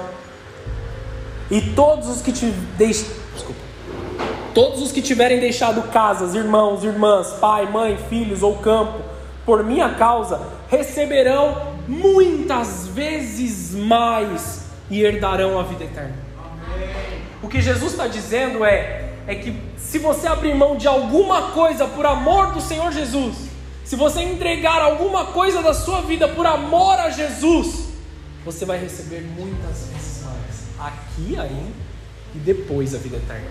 [1.50, 2.46] E todos os que te
[2.76, 3.08] deixam.
[3.34, 3.60] Desculpa.
[4.54, 9.00] Todos os que tiverem deixado casas, irmãos, irmãs, pai, mãe, filhos ou campo,
[9.44, 16.14] por minha causa, receberão muitas vezes mais e herdarão a vida eterna.
[17.42, 21.84] O que Jesus está dizendo é, é que se você abrir mão de alguma coisa
[21.88, 23.48] por amor do Senhor Jesus,
[23.84, 27.87] se você entregar alguma coisa da sua vida por amor a Jesus,
[28.50, 31.70] você vai receber muitas vezes mais, aqui ainda
[32.34, 33.46] e depois a vida eterna.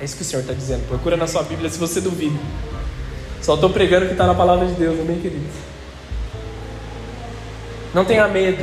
[0.00, 0.86] É isso que o Senhor está dizendo.
[0.86, 2.38] Procura na sua Bíblia se você duvida.
[3.42, 5.50] Só estou pregando o que está na palavra de Deus, amém, queridos?
[7.92, 8.62] Não tenha medo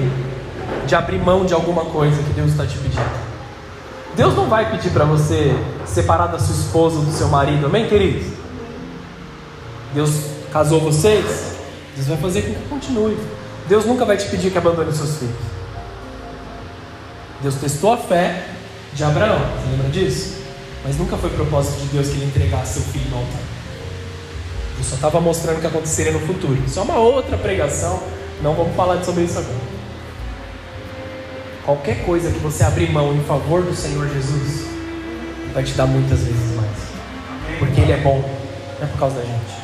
[0.88, 3.34] de abrir mão de alguma coisa que Deus está te pedindo.
[4.15, 5.51] Deus não vai pedir para você
[5.86, 8.31] separar da sua esposa ou do seu marido, amém, queridos?
[9.93, 10.11] Deus
[10.49, 11.57] casou vocês,
[11.93, 13.17] Deus vai fazer com que continue.
[13.67, 15.62] Deus nunca vai te pedir que abandone seus filhos.
[17.44, 18.46] Deus testou a fé
[18.94, 20.41] de Abraão, você lembra disso?
[20.82, 23.41] Mas nunca foi propósito de Deus que ele entregasse seu filho no altar.
[24.76, 26.58] Ele só estava mostrando o que aconteceria no futuro.
[26.66, 28.02] Isso é uma outra pregação,
[28.41, 29.74] não vamos falar sobre isso agora.
[31.66, 34.66] Qualquer coisa que você abrir mão em favor do Senhor Jesus,
[35.54, 37.60] vai te dar muitas vezes mais.
[37.60, 38.24] Porque Ele é bom,
[38.80, 39.62] não é por causa da gente.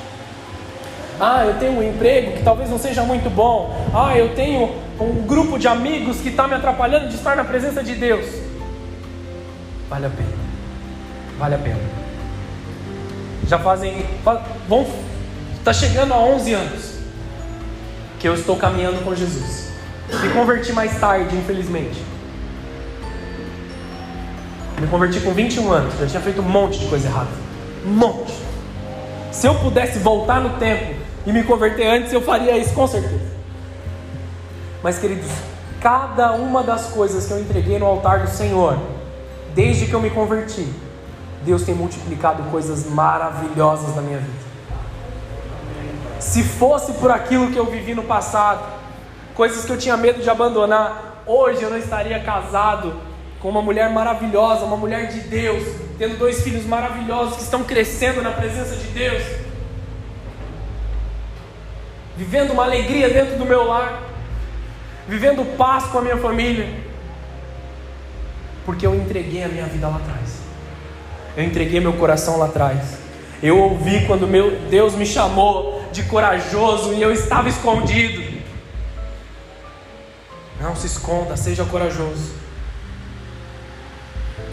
[1.19, 3.75] Ah, eu tenho um emprego que talvez não seja muito bom.
[3.93, 7.83] Ah, eu tenho um grupo de amigos que está me atrapalhando de estar na presença
[7.83, 8.25] de Deus.
[9.89, 10.29] Vale a pena.
[11.37, 11.79] Vale a pena.
[13.47, 14.05] Já fazem.
[14.67, 14.87] Vão,
[15.57, 16.99] está chegando a 11 anos
[18.17, 19.71] que eu estou caminhando com Jesus.
[20.21, 22.01] Me converti mais tarde, infelizmente.
[24.79, 25.99] Me converti com 21 anos.
[25.99, 27.29] Já tinha feito um monte de coisa errada.
[27.85, 28.33] Um monte.
[29.31, 33.39] Se eu pudesse voltar no tempo e me converter antes, eu faria isso com certeza.
[34.81, 35.29] Mas, queridos,
[35.81, 38.77] cada uma das coisas que eu entreguei no altar do Senhor,
[39.53, 40.67] desde que eu me converti,
[41.43, 44.49] Deus tem multiplicado coisas maravilhosas na minha vida.
[46.19, 48.61] Se fosse por aquilo que eu vivi no passado,
[49.35, 52.93] coisas que eu tinha medo de abandonar, hoje eu não estaria casado
[53.41, 55.63] com uma mulher maravilhosa, uma mulher de Deus,
[55.97, 59.23] tendo dois filhos maravilhosos que estão crescendo na presença de Deus,
[62.19, 64.03] vivendo uma alegria dentro do meu lar,
[65.07, 66.67] vivendo paz com a minha família,
[68.65, 70.41] porque eu entreguei a minha vida lá atrás.
[71.37, 72.97] Eu entreguei meu coração lá atrás.
[73.41, 78.37] Eu ouvi quando meu Deus me chamou de corajoso e eu estava escondido.
[80.59, 82.33] Não se esconda, seja corajoso.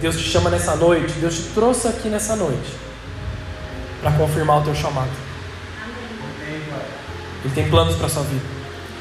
[0.01, 2.73] Deus te chama nessa noite, Deus te trouxe aqui nessa noite
[4.01, 5.26] para confirmar o teu chamado.
[7.47, 8.45] Ele tem planos para a sua vida.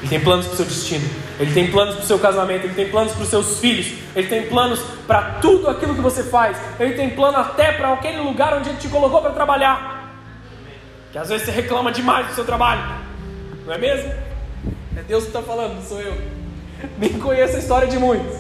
[0.02, 1.10] Ele tem planos para o seu destino.
[1.40, 2.66] Ele tem planos para o seu casamento.
[2.66, 3.88] Ele tem planos para os seus filhos.
[4.16, 6.56] Ele tem planos para tudo aquilo que você faz.
[6.80, 10.14] Ele tem plano até para aquele lugar onde Ele te colocou para trabalhar.
[11.12, 12.84] Que às vezes você reclama demais do seu trabalho.
[13.66, 14.14] Não é mesmo?
[14.96, 16.16] É Deus que está falando, não sou eu.
[17.00, 18.38] Nem conheço a história de muitos.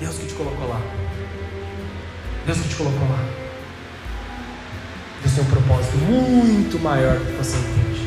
[0.00, 0.80] Deus que te colocou lá.
[2.44, 3.47] Deus que te colocou lá.
[5.38, 8.00] Tem um propósito muito maior do que você entende.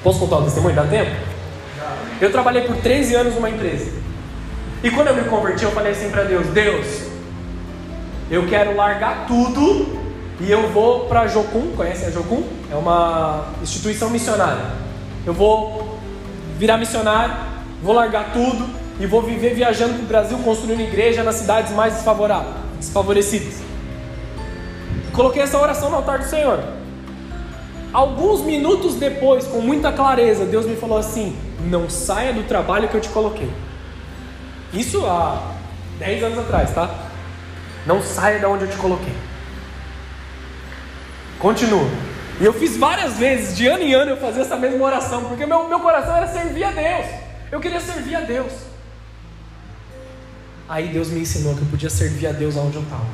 [0.00, 0.76] Posso contar o testemunho?
[0.76, 1.10] Dá tempo?
[2.20, 3.90] Eu trabalhei por 13 anos numa empresa.
[4.80, 6.86] E quando eu me converti, eu falei assim para Deus: Deus,
[8.30, 9.98] eu quero largar tudo
[10.40, 11.72] e eu vou para Jocum.
[11.74, 12.44] Conhecem a Jocum?
[12.70, 14.66] É uma instituição missionária.
[15.26, 15.98] Eu vou
[16.60, 17.34] virar missionário,
[17.82, 21.94] vou largar tudo e vou viver viajando para o Brasil, construindo igreja nas cidades mais
[21.94, 23.71] desfavoráveis, desfavorecidas.
[25.12, 26.62] Coloquei essa oração no altar do Senhor.
[27.92, 31.36] Alguns minutos depois, com muita clareza, Deus me falou assim:
[31.66, 33.50] não saia do trabalho que eu te coloquei.
[34.72, 35.52] Isso há
[35.98, 36.88] 10 anos atrás, tá?
[37.84, 39.12] Não saia de onde eu te coloquei.
[41.38, 41.86] Continua.
[42.40, 45.44] E eu fiz várias vezes, de ano em ano, eu fazia essa mesma oração, porque
[45.44, 47.06] meu, meu coração era servir a Deus.
[47.50, 48.52] Eu queria servir a Deus.
[50.66, 53.04] Aí Deus me ensinou que eu podia servir a Deus aonde eu estava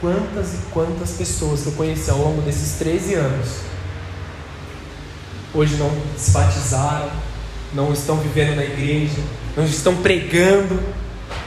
[0.00, 3.70] quantas e quantas pessoas que eu conheci ao longo desses 13 anos
[5.52, 7.10] hoje não se batizaram,
[7.74, 9.18] não estão vivendo na igreja,
[9.56, 10.80] não estão pregando,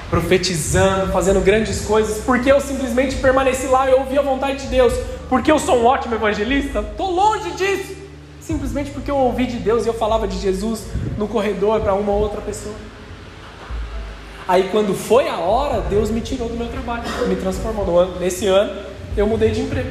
[0.09, 4.93] profetizando, fazendo grandes coisas, porque eu simplesmente permaneci lá e ouvi a vontade de Deus,
[5.29, 6.79] porque eu sou um ótimo evangelista?
[6.79, 7.95] Estou longe disso,
[8.41, 10.83] simplesmente porque eu ouvi de Deus e eu falava de Jesus
[11.17, 12.75] no corredor para uma ou outra pessoa.
[14.47, 17.85] Aí quando foi a hora, Deus me tirou do meu trabalho, me transformou.
[17.85, 18.71] No ano, nesse ano
[19.15, 19.89] eu mudei de emprego.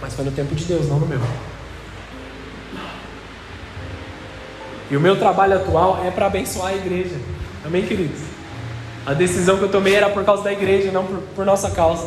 [0.00, 1.20] Mas foi no tempo de Deus, não no meu.
[4.90, 7.16] E o meu trabalho atual é para abençoar a igreja.
[7.64, 8.20] Amém, queridos?
[9.06, 12.06] A decisão que eu tomei era por causa da igreja, não por, por nossa causa.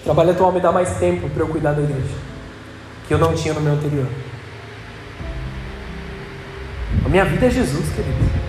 [0.00, 2.14] O trabalho atual me dá mais tempo para eu cuidar da igreja,
[3.06, 4.06] que eu não tinha no meu anterior.
[7.04, 8.43] A minha vida é Jesus, querido.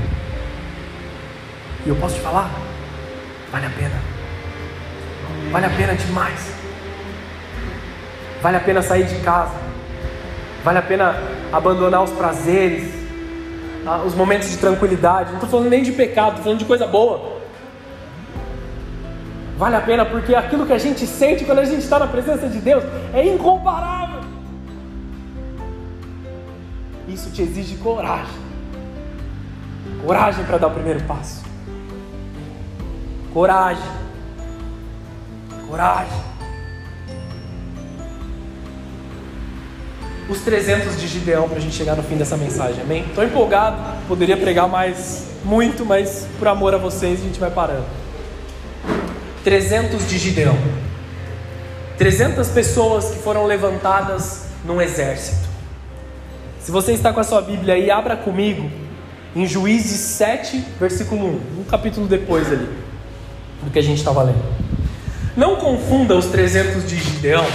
[1.86, 2.50] E eu posso te falar,
[3.52, 4.02] vale a pena.
[5.52, 6.54] Vale a pena demais.
[8.42, 9.54] Vale a pena sair de casa.
[10.64, 11.16] Vale a pena
[11.54, 12.92] abandonar os prazeres,
[14.06, 15.28] os momentos de tranquilidade.
[15.30, 17.36] Não estou falando nem de pecado, estou falando de coisa boa.
[19.58, 22.48] Vale a pena porque aquilo que a gente sente quando a gente está na presença
[22.50, 22.84] de Deus
[23.14, 24.22] é incomparável.
[27.08, 28.44] Isso te exige coragem.
[30.04, 31.45] Coragem para dar o primeiro passo.
[33.36, 33.84] Coragem.
[35.68, 36.18] Coragem.
[40.30, 43.04] Os 300 de Gideão para a gente chegar no fim dessa mensagem, amém?
[43.10, 43.76] Estou empolgado,
[44.08, 47.84] poderia pregar mais, muito, mas por amor a vocês a gente vai parando.
[49.44, 50.58] 300 de Gideão.
[51.98, 55.46] 300 pessoas que foram levantadas num exército.
[56.62, 58.72] Se você está com a sua Bíblia aí, abra comigo
[59.36, 62.85] em Juízes 7, versículo 1, um capítulo depois ali
[63.64, 64.44] do que a gente estava lendo.
[65.36, 67.46] Não confunda os 300 de Gideão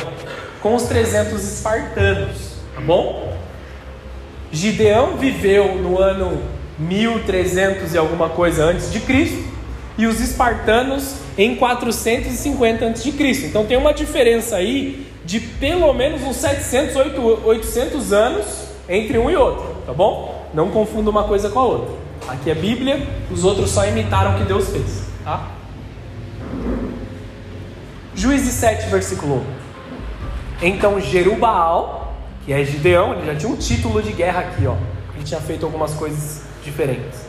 [0.61, 2.37] com os 300 espartanos,
[2.75, 3.37] tá bom?
[4.53, 6.43] Gideão viveu no ano
[6.79, 9.45] 1300 e alguma coisa antes de Cristo
[9.97, 13.47] e os espartanos em 450 a.C.
[13.47, 16.97] Então tem uma diferença aí de pelo menos uns 700,
[17.45, 18.47] 800 anos
[18.89, 20.49] entre um e outro, tá bom?
[20.53, 21.95] Não confunda uma coisa com a outra.
[22.29, 25.60] Aqui é Bíblia, os outros só imitaram o que Deus fez, tá?
[28.15, 30.67] Juízes 7, versículo 1.
[30.67, 34.75] Então Jerubaal, que é Gideão, ele já tinha um título de guerra aqui, ó.
[35.15, 37.21] Ele tinha feito algumas coisas diferentes.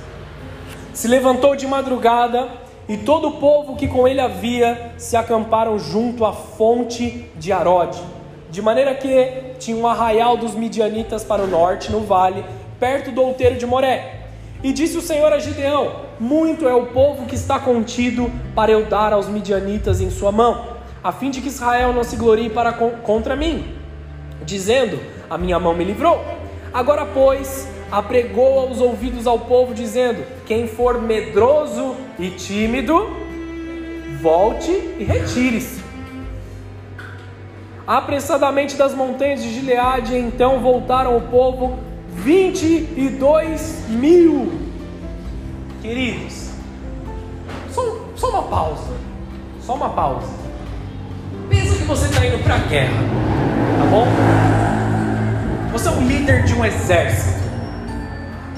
[0.93, 2.49] Se levantou de madrugada
[2.89, 8.01] e todo o povo que com ele havia se acamparam junto à fonte de Arode,
[8.49, 12.43] de maneira que tinha um arraial dos midianitas para o norte, no vale,
[12.79, 14.23] perto do outeiro de Moré.
[14.61, 18.85] E disse o Senhor a Gideão: Muito é o povo que está contido para eu
[18.85, 22.71] dar aos midianitas em sua mão, a fim de que Israel não se glorie para
[22.73, 23.65] contra mim,
[24.45, 26.23] dizendo: A minha mão me livrou.
[26.71, 33.09] Agora, pois, apregou aos ouvidos ao povo, dizendo: Quem for medroso e tímido,
[34.21, 34.69] volte
[34.99, 35.81] e retire-se.
[37.87, 41.79] Apressadamente das montanhas de Gileade, então voltaram o povo,
[42.13, 44.70] 22 mil.
[45.81, 46.51] Queridos,
[47.71, 48.93] só, só uma pausa.
[49.61, 50.27] Só uma pausa.
[51.49, 52.99] Pensa que você está indo para a guerra,
[53.79, 54.07] tá bom?
[55.71, 57.41] Você é um líder de um exército.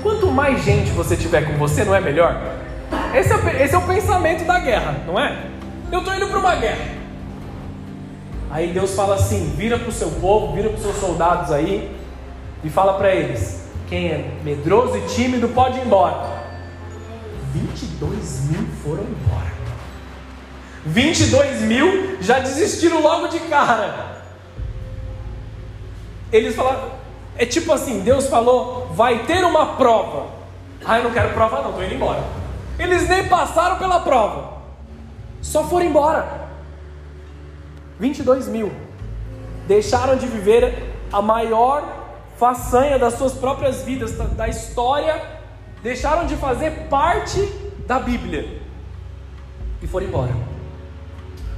[0.01, 2.41] Quanto mais gente você tiver com você, não é melhor?
[3.15, 5.45] Esse é, esse é o pensamento da guerra, não é?
[5.91, 6.87] Eu estou indo para uma guerra.
[8.51, 11.95] Aí Deus fala assim: vira para o seu povo, vira para os seus soldados aí
[12.65, 16.42] e fala para eles: quem é medroso e tímido pode ir embora.
[17.53, 19.53] 22 mil foram embora.
[20.85, 24.23] 22 mil já desistiram logo de cara.
[26.31, 26.91] Eles falaram,
[27.37, 30.27] é tipo assim: Deus falou, vai ter uma prova.
[30.83, 32.23] Ah, eu não quero prova, não, estou indo embora.
[32.77, 34.57] Eles nem passaram pela prova,
[35.41, 36.43] só foram embora.
[37.99, 38.71] 22 mil
[39.67, 41.83] deixaram de viver a maior
[42.37, 45.32] façanha das suas próprias vidas, da história,
[45.83, 47.41] deixaram de fazer parte
[47.85, 48.47] da Bíblia
[49.81, 50.33] e foram embora.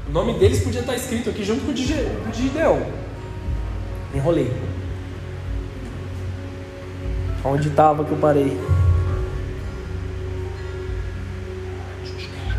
[0.09, 2.85] O nome deles podia estar escrito aqui junto com o de Gideão.
[4.13, 4.51] Enrolei.
[7.43, 8.59] Onde estava que eu parei?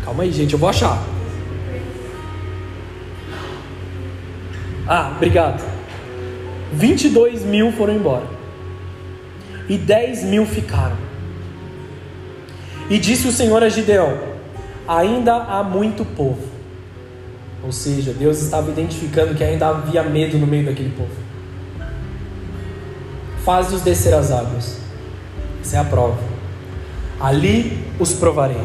[0.05, 0.97] Calma aí, gente, eu vou achar.
[4.87, 5.61] Ah, obrigado.
[6.71, 8.25] 22 mil foram embora.
[9.67, 10.95] E 10 mil ficaram.
[12.89, 14.17] E disse o Senhor a Gideão:
[14.87, 16.47] Ainda há muito povo.
[17.63, 21.27] Ou seja, Deus estava identificando que ainda havia medo no meio daquele povo
[23.47, 24.77] faz-os descer as águas.
[25.61, 26.17] Essa é a prova.
[27.17, 28.61] Ali os provarei.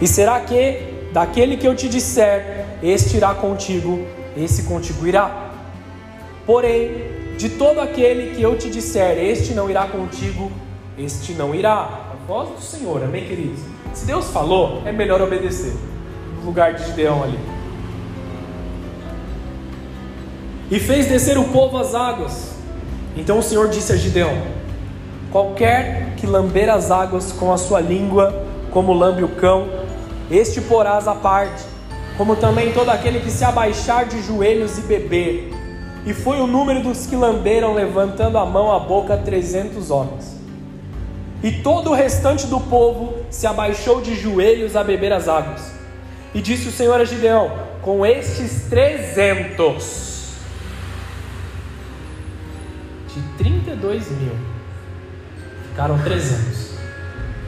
[0.00, 4.02] E será que daquele que eu te disser, este irá contigo,
[4.34, 5.50] esse contigo irá.
[6.46, 7.02] Porém,
[7.36, 10.50] de todo aquele que eu te disser, este não irá contigo,
[10.96, 12.11] este não irá.
[12.26, 13.60] Voz do Senhor, amém, queridos?
[13.94, 15.74] Se Deus falou, é melhor obedecer.
[16.38, 17.38] No lugar de Gideão ali.
[20.70, 22.52] E fez descer o povo às águas
[23.16, 24.32] então o Senhor disse a Gideão:
[25.30, 29.68] Qualquer que lamber as águas com a sua língua, como lambe o cão,
[30.30, 31.62] este porás à parte,
[32.16, 35.50] como também todo aquele que se abaixar de joelhos e beber.
[36.06, 40.41] E foi o número dos que lamberam, levantando a mão à boca, trezentos homens.
[41.42, 45.72] E todo o restante do povo se abaixou de joelhos a beber as águas.
[46.32, 47.50] E disse o Senhor a Gideão:
[47.82, 50.34] Com estes trezentos,
[53.12, 54.32] de 32 mil,
[55.68, 56.70] ficaram trezentos,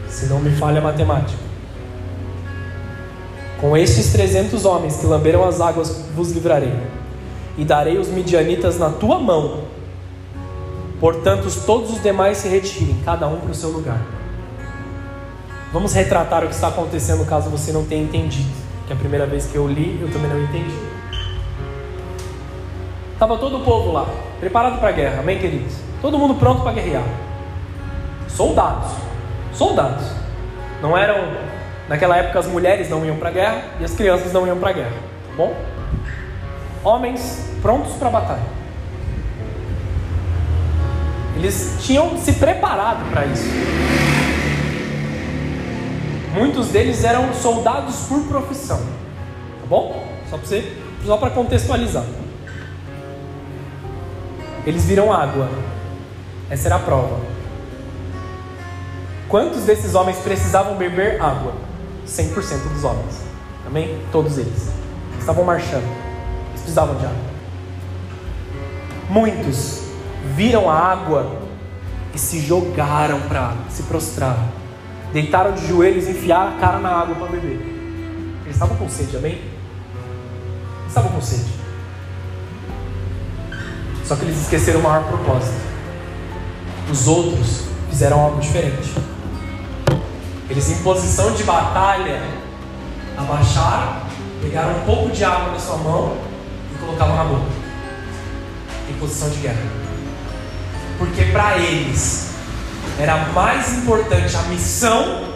[0.09, 1.45] se não me falha a matemática.
[3.61, 6.74] Com estes trezentos homens que lamberam as águas, vos livrarei,
[7.57, 9.62] e darei os midianitas na tua mão,
[11.05, 14.01] Portanto, todos os demais se retirem, cada um para o seu lugar.
[15.71, 18.49] Vamos retratar o que está acontecendo caso você não tenha entendido.
[18.87, 20.75] Que a primeira vez que eu li, eu também não entendi.
[23.13, 24.07] Estava todo o povo lá,
[24.41, 25.75] preparado para a guerra, amém, queridos?
[26.01, 27.05] Todo mundo pronto para guerrear.
[28.27, 28.93] Soldados.
[29.53, 30.07] Soldados.
[30.81, 31.17] Não eram.
[31.87, 34.71] Naquela época as mulheres não iam para a guerra e as crianças não iam para
[34.71, 34.97] a guerra.
[35.29, 35.55] Tá bom?
[36.83, 38.64] Homens prontos para a batalha.
[41.37, 43.49] Eles tinham se preparado para isso.
[46.35, 48.78] Muitos deles eram soldados por profissão.
[48.78, 50.05] Tá bom?
[50.30, 50.39] Só
[51.16, 52.05] para só contextualizar.
[54.66, 55.49] Eles viram água.
[56.51, 57.20] Essa era a prova.
[59.28, 61.55] Quantos desses homens precisavam beber água?
[62.07, 63.20] 100% dos homens.
[63.66, 63.99] Amém?
[64.11, 64.70] Todos eles.
[65.18, 65.85] Estavam marchando.
[66.51, 67.35] Eles precisavam de água.
[69.09, 69.84] Muitos
[70.35, 71.39] viram a água
[72.14, 74.39] e se jogaram para se prostrar.
[75.12, 77.61] Deitaram de joelhos e enfiaram a cara na água para beber.
[78.45, 79.33] Eles estavam com sede, amém?
[79.33, 81.53] Eles estavam com sede.
[84.05, 85.57] Só que eles esqueceram o maior propósito.
[86.91, 88.93] Os outros fizeram algo diferente.
[90.51, 92.22] Eles, em posição de batalha,
[93.16, 94.03] abaixaram,
[94.43, 96.16] pegaram um pouco de água na sua mão
[96.75, 97.51] e colocavam na boca.
[98.91, 99.84] Em posição de guerra.
[100.99, 102.34] Porque para eles
[102.99, 105.34] era mais importante a missão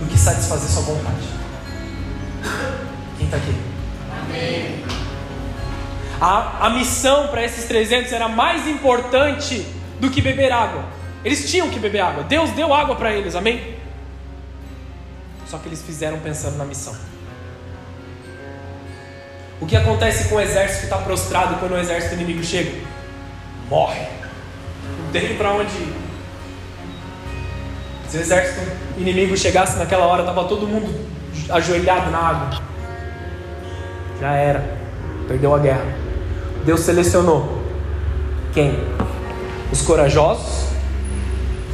[0.00, 1.26] do que satisfazer sua vontade.
[3.18, 3.54] Quem está aqui?
[4.22, 4.84] Amém.
[6.20, 9.66] A, a missão para esses 300 era mais importante
[10.00, 10.84] do que beber água.
[11.24, 12.24] Eles tinham que beber água.
[12.24, 13.76] Deus deu água para eles, amém?
[15.46, 16.94] Só que eles fizeram pensando na missão.
[19.60, 22.72] O que acontece com o exército que está prostrado quando o exército inimigo chega?
[23.68, 24.15] Morre
[25.12, 25.96] tem para onde ir.
[28.08, 28.60] Se o exército
[28.96, 30.88] inimigo chegasse naquela hora, estava todo mundo
[31.50, 32.62] ajoelhado na água.
[34.20, 34.76] Já era.
[35.26, 35.86] Perdeu a guerra.
[36.64, 37.62] Deus selecionou
[38.52, 38.78] quem?
[39.70, 40.66] Os corajosos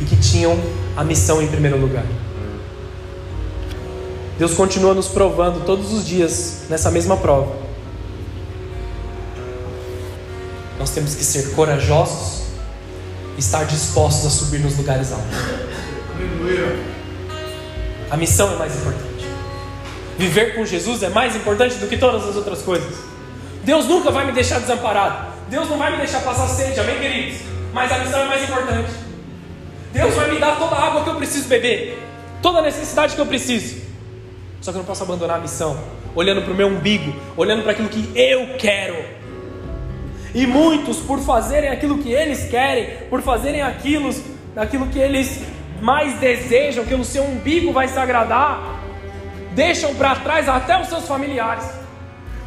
[0.00, 0.58] e que tinham
[0.96, 2.04] a missão em primeiro lugar.
[4.38, 7.54] Deus continua nos provando todos os dias nessa mesma prova.
[10.78, 12.41] Nós temos que ser corajosos
[13.38, 15.38] estar dispostos a subir nos lugares altos.
[18.10, 19.26] A missão é mais importante.
[20.18, 22.94] Viver com Jesus é mais importante do que todas as outras coisas.
[23.64, 25.32] Deus nunca vai me deixar desamparado.
[25.48, 27.40] Deus não vai me deixar passar sede, amém, queridos?
[27.72, 28.90] Mas a missão é mais importante.
[29.92, 32.02] Deus vai me dar toda a água que eu preciso beber,
[32.40, 33.82] toda a necessidade que eu preciso.
[34.60, 35.78] Só que eu não posso abandonar a missão,
[36.14, 39.21] olhando para o meu umbigo, olhando para aquilo que eu quero.
[40.34, 44.10] E muitos, por fazerem aquilo que eles querem, por fazerem aquilo,
[44.56, 45.42] aquilo que eles
[45.80, 48.80] mais desejam, que o seu umbigo vai se agradar,
[49.54, 51.68] deixam para trás até os seus familiares,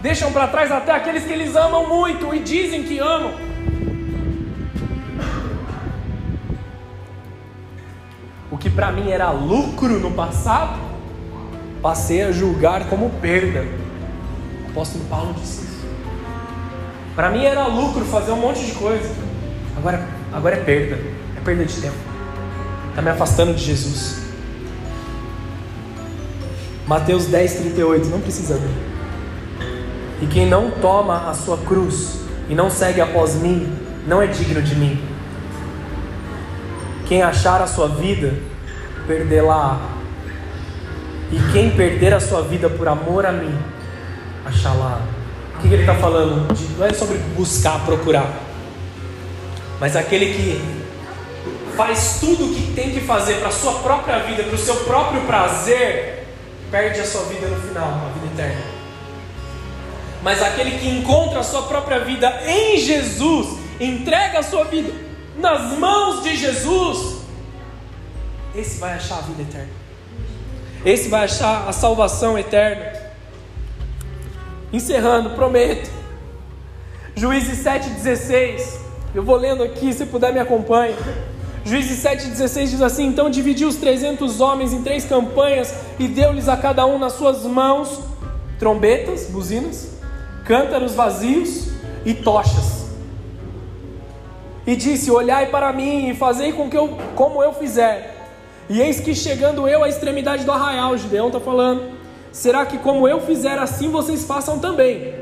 [0.01, 3.33] deixam para trás até aqueles que eles amam muito e dizem que amam.
[8.49, 10.79] O que para mim era lucro no passado,
[11.81, 13.63] passei a julgar como perda.
[14.65, 15.64] O apóstolo Paulo disse
[17.15, 19.09] para mim era lucro fazer um monte de coisa.
[19.77, 20.95] Agora, agora é perda.
[21.37, 21.95] É perda de tempo.
[22.89, 24.21] Está me afastando de Jesus.
[26.85, 28.07] Mateus 10, 38.
[28.07, 28.95] Não precisa ver.
[30.21, 33.71] E quem não toma a sua cruz e não segue após mim,
[34.07, 35.01] não é digno de mim.
[37.07, 38.33] Quem achar a sua vida,
[39.07, 39.79] perdê-la.
[41.31, 43.57] E quem perder a sua vida por amor a mim,
[44.45, 45.14] achá-la.
[45.67, 46.53] Que, ele está falando?
[46.53, 48.31] De, não é sobre buscar, procurar,
[49.79, 50.61] mas aquele que
[51.75, 54.75] faz tudo o que tem que fazer para a sua própria vida, para o seu
[54.77, 56.27] próprio prazer,
[56.71, 58.61] perde a sua vida no final, a vida eterna.
[60.23, 64.91] Mas aquele que encontra a sua própria vida em Jesus, entrega a sua vida
[65.37, 67.17] nas mãos de Jesus,
[68.55, 69.73] esse vai achar a vida eterna.
[70.85, 73.04] esse vai achar a salvação eterna.
[74.75, 75.89] Encerrando, prometo.
[77.15, 78.77] Juízes 7,16.
[79.13, 80.93] Eu vou lendo aqui, se puder me acompanha.
[81.63, 86.57] Juízes 7,16 diz assim: Então dividiu os 300 homens em três campanhas e deu-lhes a
[86.57, 88.01] cada um nas suas mãos
[88.59, 89.91] trombetas, buzinas,
[90.43, 91.69] cântaros vazios
[92.05, 92.89] e tochas.
[94.67, 98.13] E disse: Olhai para mim e fazei com que eu, como eu fizer.
[98.69, 101.94] E eis que chegando eu à extremidade do arraial, Gideão está falando:
[102.35, 105.13] Será que como eu fizer assim vocês façam também?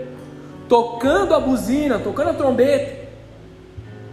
[0.67, 3.07] Tocando a buzina, tocando a trombeta,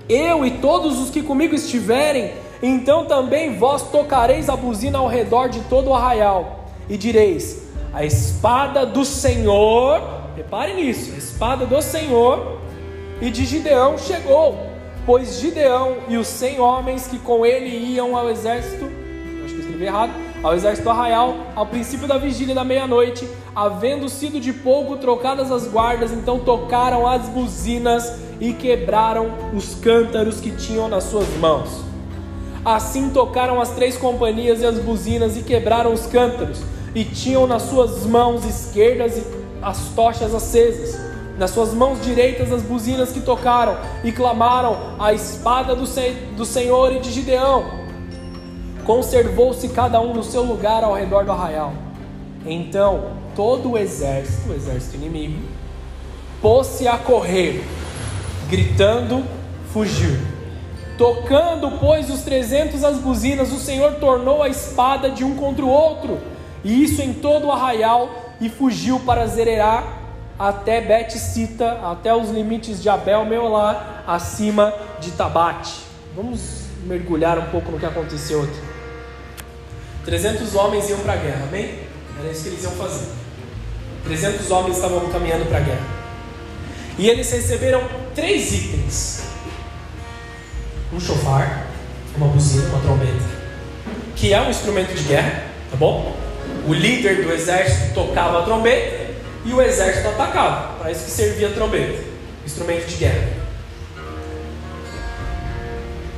[0.07, 5.49] eu e todos os que comigo estiverem, então também vós tocareis a buzina ao redor
[5.49, 10.03] de todo o arraial, e direis: A espada do Senhor,
[10.37, 12.59] repare nisso, a espada do Senhor
[13.19, 14.59] e de Gideão chegou,
[15.07, 19.01] pois Gideão e os cem homens que com ele iam ao exército
[19.81, 24.97] escrevi errado, ao exército arraial, ao princípio da vigília da meia-noite, havendo sido de pouco
[24.97, 31.28] trocadas as guardas, então tocaram as buzinas e quebraram os cântaros que tinham nas suas
[31.36, 31.84] mãos.
[32.64, 36.61] Assim tocaram as três companhias e as buzinas e quebraram os cântaros,
[36.95, 39.22] e tinham nas suas mãos esquerdas
[39.62, 40.99] as tochas acesas,
[41.38, 45.84] nas suas mãos direitas as buzinas que tocaram, e clamaram a espada do,
[46.34, 47.89] do Senhor e de Gideão
[48.85, 51.72] Conservou-se cada um no seu lugar ao redor do arraial.
[52.47, 55.41] Então todo o exército, o exército inimigo,
[56.43, 57.64] pôs-se a correr,
[58.49, 59.24] gritando,
[59.72, 60.16] fugiu.
[60.99, 65.68] Tocando, pois, os trezentos as buzinas, o Senhor tornou a espada de um contra o
[65.68, 66.18] outro,
[66.62, 68.11] e isso em todo o arraial,
[68.41, 69.83] e fugiu para Zererá
[70.39, 75.74] até Bet-Sita, até os limites de Abel Meolá, acima de Tabate.
[76.14, 78.70] Vamos mergulhar um pouco no que aconteceu aqui.
[80.05, 81.79] 300 homens iam para a guerra, amém?
[82.19, 83.07] Era isso que eles iam fazer.
[84.05, 85.87] 300 homens estavam caminhando para a guerra.
[86.99, 87.83] E eles receberam
[88.15, 89.23] três itens:
[90.93, 91.67] um chofar,
[92.17, 93.25] uma buzina, uma trombeta,
[94.17, 96.17] que é um instrumento de guerra, tá bom?
[96.67, 100.79] O líder do exército tocava a trombeta e o exército atacava.
[100.79, 102.03] Para isso que servia a trombeta,
[102.45, 103.29] instrumento de guerra.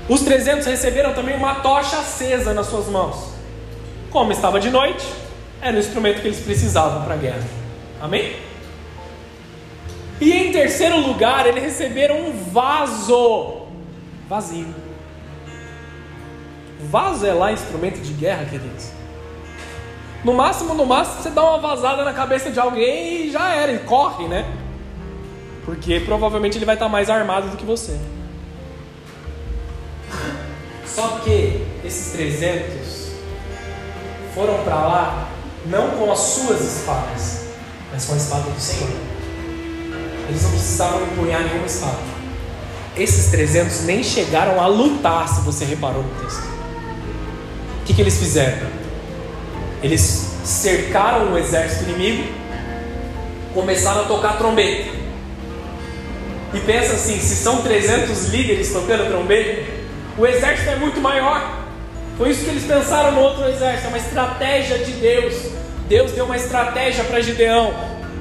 [0.08, 3.31] Os 300 receberam também uma tocha acesa nas suas mãos.
[4.12, 5.06] Como estava de noite,
[5.58, 7.48] era o instrumento que eles precisavam para a guerra.
[7.98, 8.36] Amém?
[10.20, 13.68] E em terceiro lugar, eles receberam um vaso
[14.28, 14.74] vazio.
[16.90, 18.90] Vaso é lá instrumento de guerra, queridos.
[20.22, 23.72] No máximo, no máximo, você dá uma vazada na cabeça de alguém e já era,
[23.72, 24.44] e corre, né?
[25.64, 27.98] Porque provavelmente ele vai estar mais armado do que você.
[30.84, 33.01] Só que esses 300
[34.34, 35.28] foram para lá
[35.66, 37.42] não com as suas espadas,
[37.92, 38.90] mas com a espada do Senhor.
[40.28, 41.98] Eles não precisavam empunhar nenhuma espada.
[42.96, 46.42] Esses 300 nem chegaram a lutar, se você reparou no texto.
[47.80, 48.68] O que, que eles fizeram?
[49.82, 52.32] Eles cercaram o exército inimigo,
[53.54, 54.90] começaram a tocar trombeta.
[56.54, 59.62] E pensa assim: se são 300 líderes tocando trombeta,
[60.18, 61.61] o exército é muito maior.
[62.16, 65.34] Foi isso que eles pensaram no outro exército, é uma estratégia de Deus.
[65.88, 67.74] Deus deu uma estratégia para Gideão.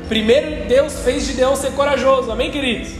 [0.07, 2.93] Primeiro, Deus fez Gideão ser corajoso, amém, queridos?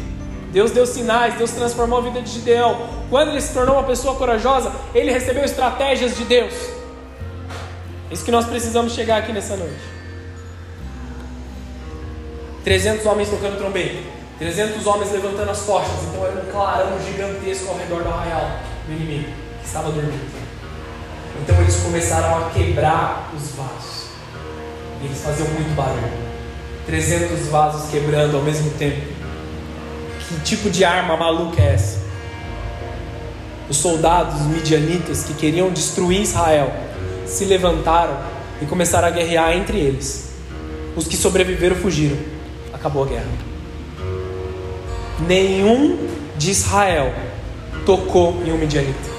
[0.51, 2.87] Deus deu sinais, Deus transformou a vida de Gideão.
[3.09, 6.53] Quando ele se tornou uma pessoa corajosa, ele recebeu estratégias de Deus.
[8.09, 9.79] É isso que nós precisamos chegar aqui nessa noite.
[12.63, 13.97] 300 homens tocando trombeta,
[14.37, 18.51] 300 homens levantando as tochas, então era um clarão gigantesco ao redor do arraial
[18.85, 19.29] do inimigo
[19.61, 20.40] que estava dormindo.
[21.39, 24.05] Então eles começaram a quebrar os vasos.
[25.01, 26.31] E eles faziam muito barulho.
[26.85, 29.01] 300 vasos quebrando ao mesmo tempo.
[30.27, 31.99] Que tipo de arma maluca é essa?
[33.69, 36.73] Os soldados midianitas que queriam destruir Israel
[37.25, 38.17] se levantaram
[38.61, 40.31] e começaram a guerrear entre eles.
[40.95, 42.17] Os que sobreviveram fugiram.
[42.73, 43.27] Acabou a guerra.
[45.27, 47.13] Nenhum de Israel
[47.85, 49.10] tocou em um midianita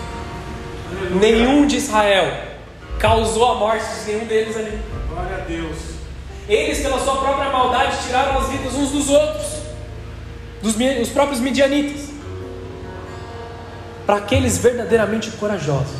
[1.14, 2.52] nenhum de Israel
[2.98, 4.78] causou a morte de nenhum deles ali.
[5.08, 5.76] Glória a Deus.
[6.48, 9.46] Eles, pela sua própria maldade, tiraram as vidas uns dos outros,
[10.62, 12.10] dos os próprios midianitas.
[14.06, 15.96] Para aqueles verdadeiramente corajosos,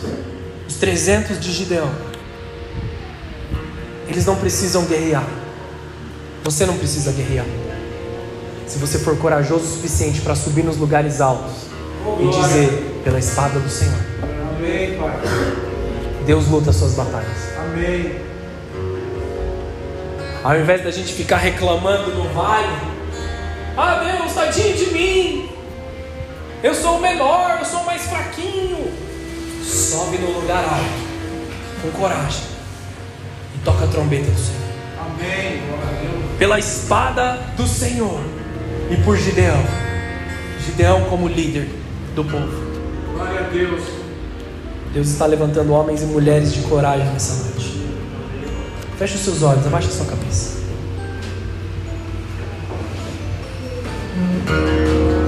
[0.67, 1.91] os 300 de Gideão,
[4.09, 5.27] eles não precisam guerrear.
[6.45, 7.47] Você não precisa guerrear.
[8.67, 11.67] Se você for corajoso o suficiente para subir nos lugares altos
[12.05, 14.12] oh, e dizer pela espada do Senhor.
[14.63, 15.19] Amém, Pai.
[16.25, 17.59] Deus luta as suas batalhas.
[17.59, 18.15] Amém.
[20.45, 22.69] Ao invés da gente ficar reclamando no vale,
[23.77, 25.51] ah Deus, tadinho de mim,
[26.63, 28.93] eu sou o menor, eu sou o mais fraquinho.
[29.65, 32.43] Sobe no lugar alto, com coragem,
[33.57, 34.63] e toca a trombeta do Senhor.
[35.01, 35.61] Amém.
[35.67, 36.39] Glória a Deus.
[36.39, 38.21] Pela espada do Senhor
[38.93, 39.65] e por Gideão.
[40.65, 41.69] Gideão como líder
[42.15, 42.53] do povo.
[43.13, 44.02] Glória a Deus.
[44.93, 47.83] Deus está levantando homens e mulheres de coragem nessa noite.
[48.99, 50.59] Feche os seus olhos, abaixe a sua cabeça.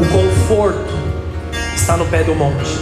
[0.01, 0.93] O conforto
[1.75, 2.79] está no pé do monte.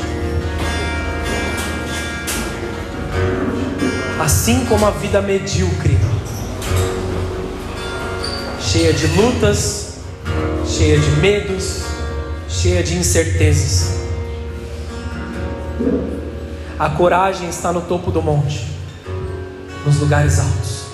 [4.20, 5.96] Assim como a vida medíocre,
[8.60, 9.98] cheia de lutas,
[10.66, 11.82] cheia de medos,
[12.48, 14.01] cheia de incertezas.
[16.82, 18.66] A coragem está no topo do monte,
[19.86, 20.86] nos lugares altos,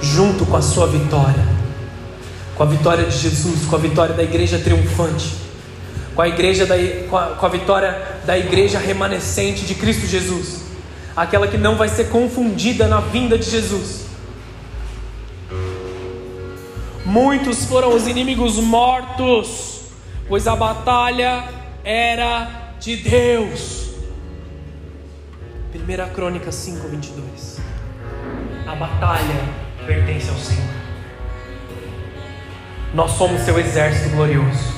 [0.00, 1.46] junto com a sua vitória,
[2.56, 5.34] com a vitória de Jesus, com a vitória da igreja triunfante,
[6.14, 6.76] com a, igreja da,
[7.10, 10.62] com a, com a vitória da igreja remanescente de Cristo Jesus,
[11.14, 14.06] aquela que não vai ser confundida na vinda de Jesus.
[17.04, 19.82] Muitos foram os inimigos mortos,
[20.26, 21.44] pois a batalha
[21.84, 23.77] era de Deus.
[25.88, 27.60] 1 Crônica 5, 22.
[28.66, 29.40] A batalha
[29.86, 30.68] pertence ao Senhor.
[32.92, 34.74] Nós somos seu exército glorioso.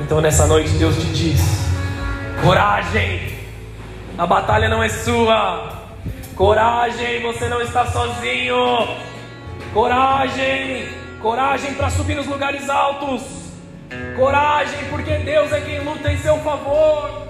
[0.00, 1.40] Então nessa noite Deus te diz:
[2.42, 3.32] coragem,
[4.18, 5.78] a batalha não é sua.
[6.34, 8.56] Coragem, você não está sozinho.
[9.72, 10.88] Coragem,
[11.22, 13.22] coragem para subir nos lugares altos.
[14.16, 17.28] Coragem, porque Deus é quem luta em seu favor.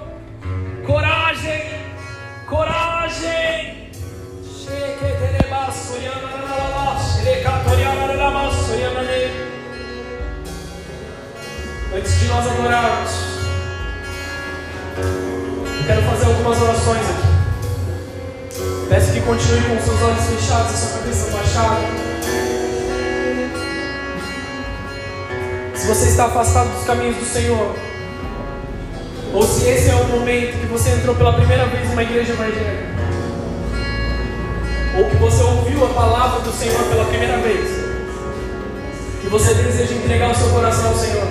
[0.86, 1.79] Coragem,
[2.50, 3.90] coragem.
[11.92, 13.10] Antes de nós adorarmos,
[14.96, 17.28] eu quero fazer algumas orações aqui.
[18.88, 21.80] Peço que continue com seus olhos fechados e sua cabeça baixada.
[25.74, 27.74] Se você está afastado dos caminhos do Senhor,
[29.32, 32.90] ou se esse é o momento que você entrou pela primeira vez numa igreja evangélica,
[34.98, 37.68] ou que você ouviu a palavra do Senhor pela primeira vez,
[39.24, 41.26] e você deseja entregar o seu coração ao Senhor,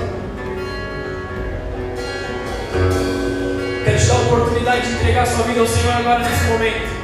[3.84, 7.00] quero te dar a oportunidade de entregar a sua vida ao Senhor agora nesse momento.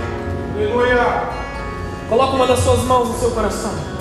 [0.55, 1.45] Aleluia.
[2.07, 3.94] Coloca uma das suas mãos no seu coração.